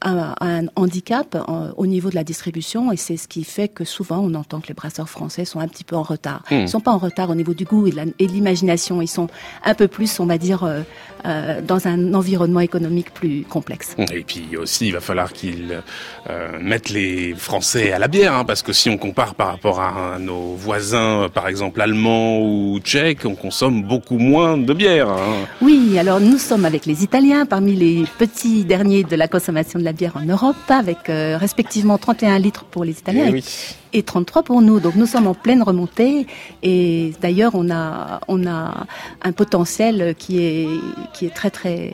[0.00, 2.92] a, a, un handicap en, au niveau de la distribution.
[2.92, 5.68] Et c'est ce qui fait que souvent, on entend que les brasseurs français sont un
[5.68, 6.42] petit peu en retard.
[6.50, 6.54] Mmh.
[6.54, 9.02] Ils sont pas en retard au niveau du goût et de l'imagination.
[9.02, 9.28] Ils sont
[9.64, 10.81] un peu plus, on va dire,
[11.24, 13.94] euh, dans un environnement économique plus complexe.
[14.12, 15.82] Et puis aussi, il va falloir qu'ils
[16.28, 19.80] euh, mettent les Français à la bière, hein, parce que si on compare par rapport
[19.80, 25.08] à, à nos voisins, par exemple allemands ou tchèques, on consomme beaucoup moins de bière.
[25.08, 25.46] Hein.
[25.60, 29.84] Oui, alors nous sommes avec les Italiens parmi les petits derniers de la consommation de
[29.84, 33.26] la bière en Europe, avec euh, respectivement 31 litres pour les Italiens.
[33.26, 33.44] Et, oui
[33.92, 34.80] et 33 pour nous.
[34.80, 36.26] Donc nous sommes en pleine remontée
[36.62, 38.86] et d'ailleurs on a on a
[39.22, 40.68] un potentiel qui est
[41.12, 41.92] qui est très très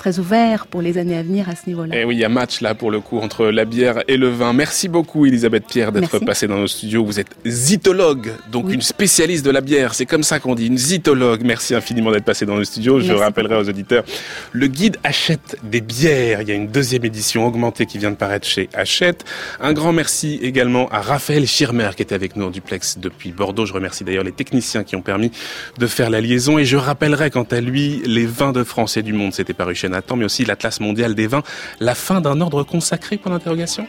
[0.00, 1.94] très ouvert pour les années à venir à ce niveau-là.
[1.94, 4.16] Et eh oui, il y a match là pour le coup entre la bière et
[4.16, 4.54] le vin.
[4.54, 7.04] Merci beaucoup Elisabeth Pierre d'être passée dans nos studios.
[7.04, 8.74] Vous êtes zitologue, donc oui.
[8.74, 9.92] une spécialiste de la bière.
[9.92, 11.42] C'est comme ça qu'on dit, une zitologue.
[11.44, 12.94] Merci infiniment d'être passée dans nos studios.
[12.94, 13.10] Merci.
[13.10, 14.04] Je rappellerai aux auditeurs,
[14.52, 16.40] le guide Hachette des bières.
[16.40, 19.26] Il y a une deuxième édition augmentée qui vient de paraître chez Hachette.
[19.60, 23.66] Un grand merci également à Raphaël Schirmer qui était avec nous en duplex depuis Bordeaux.
[23.66, 25.30] Je remercie d'ailleurs les techniciens qui ont permis
[25.78, 29.02] de faire la liaison et je rappellerai quant à lui les vins de France et
[29.02, 29.34] du monde.
[29.34, 31.42] C'était paru chez Nathan, mais aussi l'Atlas mondial des vins.
[31.80, 33.86] La fin d'un ordre consacré, point d'interrogation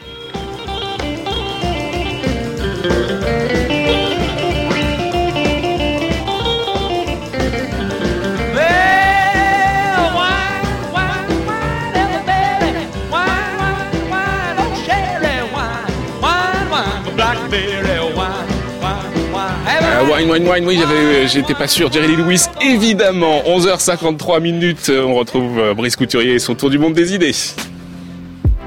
[20.12, 21.90] Wine, wine, wine, oui, j'avais, j'étais pas sûr.
[21.90, 23.40] Jerry Lee Lewis, évidemment.
[23.46, 24.92] 11h53 minutes.
[24.94, 27.32] On retrouve Brice Couturier et son tour du monde des idées.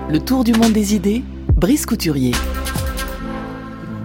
[0.10, 1.24] Le tour du monde des idées,
[1.56, 2.32] Brice Couturier.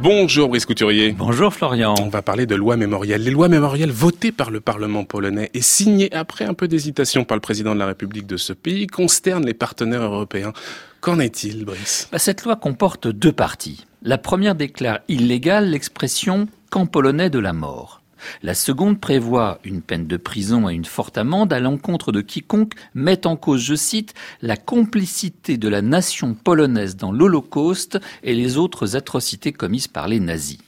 [0.02, 1.12] Bonjour Brice Couturier.
[1.12, 1.94] Bonjour Florian.
[2.02, 3.22] On va parler de lois mémorielles.
[3.22, 7.38] Les lois mémorielles votées par le Parlement polonais et signées après un peu d'hésitation par
[7.38, 10.52] le président de la République de ce pays concernent les partenaires européens.
[11.00, 12.06] Qu'en est-il, Brice?
[12.12, 13.86] Bah, Cette loi comporte deux parties.
[14.02, 18.00] La première déclare illégale l'expression camp polonais de la mort.
[18.42, 22.74] La seconde prévoit une peine de prison et une forte amende à l'encontre de quiconque
[22.94, 28.56] met en cause, je cite, la complicité de la nation polonaise dans l'Holocauste et les
[28.56, 30.58] autres atrocités commises par les nazis.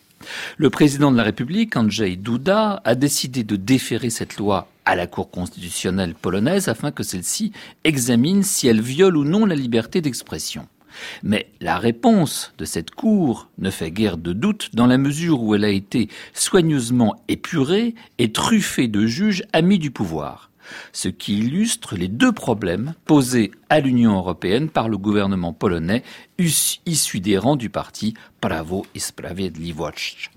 [0.57, 5.07] Le président de la République, Andrzej Duda, a décidé de déférer cette loi à la
[5.07, 7.53] Cour constitutionnelle polonaise afin que celle-ci
[7.85, 10.67] examine si elle viole ou non la liberté d'expression.
[11.23, 15.55] Mais la réponse de cette Cour ne fait guère de doute dans la mesure où
[15.55, 20.51] elle a été soigneusement épurée et truffée de juges amis du pouvoir,
[20.93, 26.03] ce qui illustre les deux problèmes posés à l'Union européenne par le gouvernement polonais
[26.87, 30.31] issu des rangs du parti Prawo i Sprawiedliwość.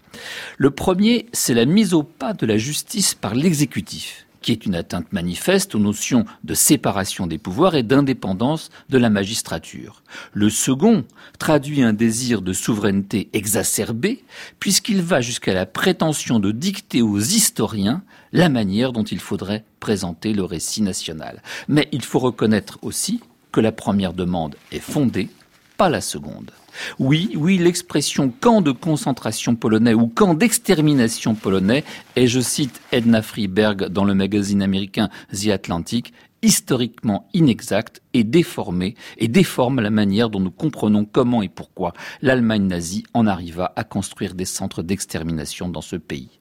[0.57, 4.75] Le premier, c'est la mise au pas de la justice par l'exécutif qui est une
[4.75, 10.03] atteinte manifeste aux notions de séparation des pouvoirs et d'indépendance de la magistrature.
[10.33, 11.03] Le second
[11.39, 14.23] traduit un désir de souveraineté exacerbé,
[14.59, 20.31] puisqu'il va jusqu'à la prétention de dicter aux historiens la manière dont il faudrait présenter
[20.31, 21.41] le récit national.
[21.67, 23.21] Mais il faut reconnaître aussi
[23.51, 25.29] que la première demande est fondée,
[25.75, 26.51] pas la seconde.
[26.99, 31.83] Oui, oui, l'expression camp de concentration polonais ou camp d'extermination polonais
[32.15, 38.95] est, je cite Edna Freeberg dans le magazine américain The Atlantic, historiquement inexacte et déformée
[39.17, 43.83] et déforme la manière dont nous comprenons comment et pourquoi l'Allemagne nazie en arriva à
[43.83, 46.39] construire des centres d'extermination dans ce pays.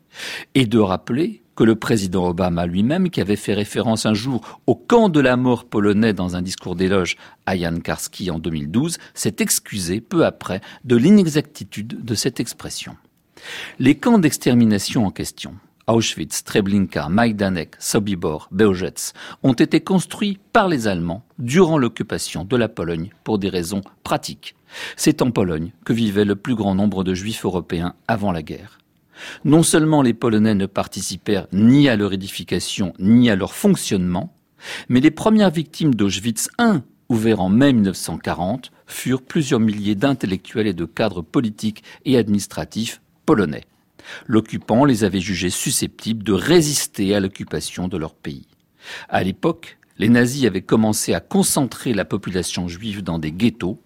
[0.54, 4.74] Et de rappeler que le président Obama lui-même, qui avait fait référence un jour au
[4.74, 9.36] camp de la mort polonais dans un discours d'éloge à Jan Karski en 2012, s'est
[9.38, 12.96] excusé peu après de l'inexactitude de cette expression.
[13.78, 15.54] Les camps d'extermination en question,
[15.86, 22.68] Auschwitz, Treblinka, Majdanek, Sobibor, Beojetz, ont été construits par les Allemands durant l'occupation de la
[22.68, 24.54] Pologne pour des raisons pratiques.
[24.96, 28.78] C'est en Pologne que vivait le plus grand nombre de juifs européens avant la guerre.
[29.44, 34.34] Non seulement les Polonais ne participèrent ni à leur édification ni à leur fonctionnement,
[34.88, 40.74] mais les premières victimes d'Auschwitz I, ouvert en mai 1940, furent plusieurs milliers d'intellectuels et
[40.74, 43.64] de cadres politiques et administratifs polonais.
[44.26, 48.46] L'occupant les avait jugés susceptibles de résister à l'occupation de leur pays.
[49.08, 53.80] À l'époque, les nazis avaient commencé à concentrer la population juive dans des ghettos,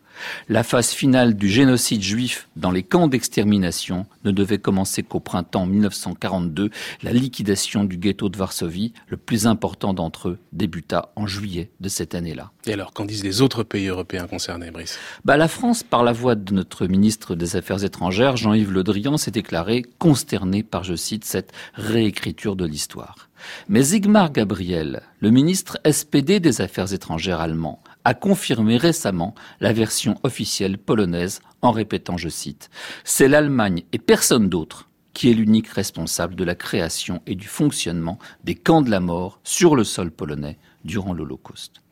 [0.49, 5.67] la phase finale du génocide juif dans les camps d'extermination ne devait commencer qu'au printemps
[5.67, 6.71] 1942.
[7.03, 11.89] La liquidation du ghetto de Varsovie, le plus important d'entre eux, débuta en juillet de
[11.89, 12.51] cette année-là.
[12.67, 14.99] Et alors, qu'en disent les autres pays européens concernés, Brice?
[15.25, 19.17] Bah, La France, par la voix de notre ministre des Affaires étrangères, Jean-Yves Le Drian,
[19.17, 23.29] s'est déclaré consterné par, je cite, cette réécriture de l'histoire.
[23.69, 30.15] Mais Zygmar Gabriel, le ministre SPD des Affaires étrangères allemand, a confirmé récemment la version
[30.23, 32.71] officielle polonaise en répétant, je cite,
[33.05, 38.19] C'est l'Allemagne et personne d'autre qui est l'unique responsable de la création et du fonctionnement
[38.45, 40.57] des camps de la mort sur le sol polonais
[40.87, 41.83] durant l'Holocauste.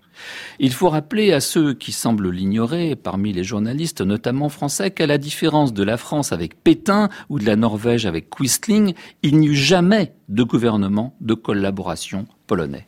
[0.58, 5.18] Il faut rappeler à ceux qui semblent l'ignorer, parmi les journalistes, notamment français, qu'à la
[5.18, 9.54] différence de la France avec Pétain ou de la Norvège avec Quisling, il n'y eut
[9.54, 12.86] jamais de gouvernement de collaboration polonais.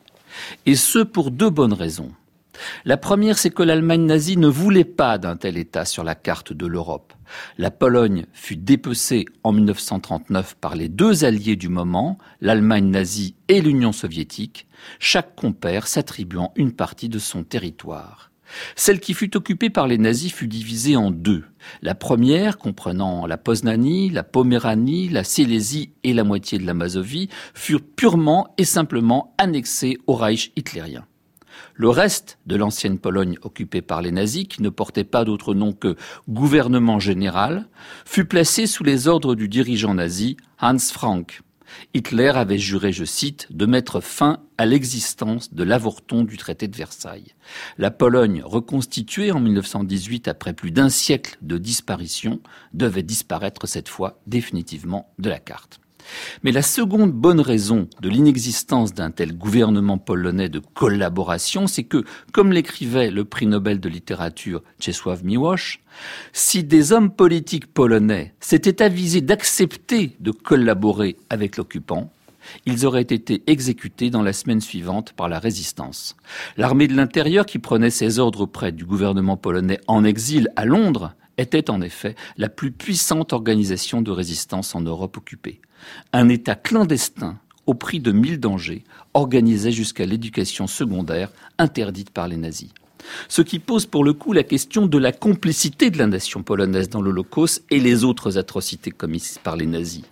[0.64, 2.12] Et ce pour deux bonnes raisons.
[2.84, 6.52] La première, c'est que l'Allemagne nazie ne voulait pas d'un tel État sur la carte
[6.52, 7.12] de l'Europe.
[7.58, 13.60] La Pologne fut dépecée en 1939 par les deux alliés du moment, l'Allemagne nazie et
[13.60, 14.66] l'Union soviétique,
[14.98, 18.30] chaque compère s'attribuant une partie de son territoire.
[18.76, 21.44] Celle qui fut occupée par les nazis fut divisée en deux.
[21.82, 27.28] La première, comprenant la Poznanie, la Poméranie, la Silésie et la moitié de la Mazovie,
[27.54, 31.04] furent purement et simplement annexées au Reich hitlérien.
[31.74, 35.72] Le reste de l'ancienne Pologne occupée par les nazis, qui ne portait pas d'autre nom
[35.72, 35.96] que
[36.28, 37.68] gouvernement général,
[38.04, 41.42] fut placé sous les ordres du dirigeant nazi Hans Frank.
[41.94, 46.76] Hitler avait juré, je cite, de mettre fin à l'existence de l'avorton du traité de
[46.76, 47.34] Versailles.
[47.76, 52.40] La Pologne, reconstituée en 1918 après plus d'un siècle de disparition,
[52.72, 55.80] devait disparaître cette fois définitivement de la carte.
[56.42, 62.04] Mais la seconde bonne raison de l'inexistence d'un tel gouvernement polonais de collaboration, c'est que,
[62.32, 65.80] comme l'écrivait le prix Nobel de littérature Czesław Miłosz,
[66.32, 72.12] si des hommes politiques polonais s'étaient avisés d'accepter de collaborer avec l'occupant,
[72.66, 76.16] ils auraient été exécutés dans la semaine suivante par la résistance.
[76.56, 81.14] L'armée de l'intérieur, qui prenait ses ordres auprès du gouvernement polonais en exil à Londres,
[81.36, 85.60] était en effet la plus puissante organisation de résistance en Europe occupée.
[86.12, 92.36] Un État clandestin, au prix de mille dangers, organisait jusqu'à l'éducation secondaire interdite par les
[92.36, 92.70] nazis.
[93.28, 96.88] Ce qui pose pour le coup la question de la complicité de la nation polonaise
[96.88, 100.04] dans l'Holocauste et les autres atrocités commises par les nazis.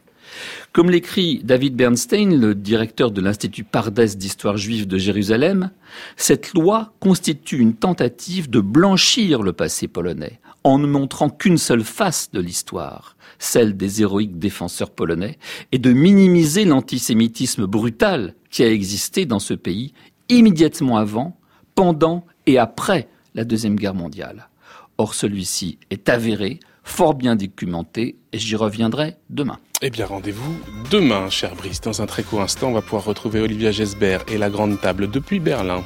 [0.73, 5.71] Comme l'écrit David Bernstein, le directeur de l'Institut Pardès d'histoire juive de Jérusalem,
[6.17, 11.85] cette loi constitue une tentative de blanchir le passé polonais en ne montrant qu'une seule
[11.85, 15.39] face de l'histoire, celle des héroïques défenseurs polonais,
[15.73, 19.93] et de minimiser l'antisémitisme brutal qui a existé dans ce pays
[20.29, 21.39] immédiatement avant,
[21.75, 24.49] pendant et après la Deuxième Guerre mondiale.
[24.99, 29.59] Or celui-ci est avéré, fort bien documenté, et j'y reviendrai demain.
[29.83, 30.57] Eh bien, rendez-vous
[30.91, 31.83] demain, cher Brice.
[31.83, 35.11] Dans un très court instant, on va pouvoir retrouver Olivia Gesbert et la grande table
[35.11, 35.85] depuis Berlin.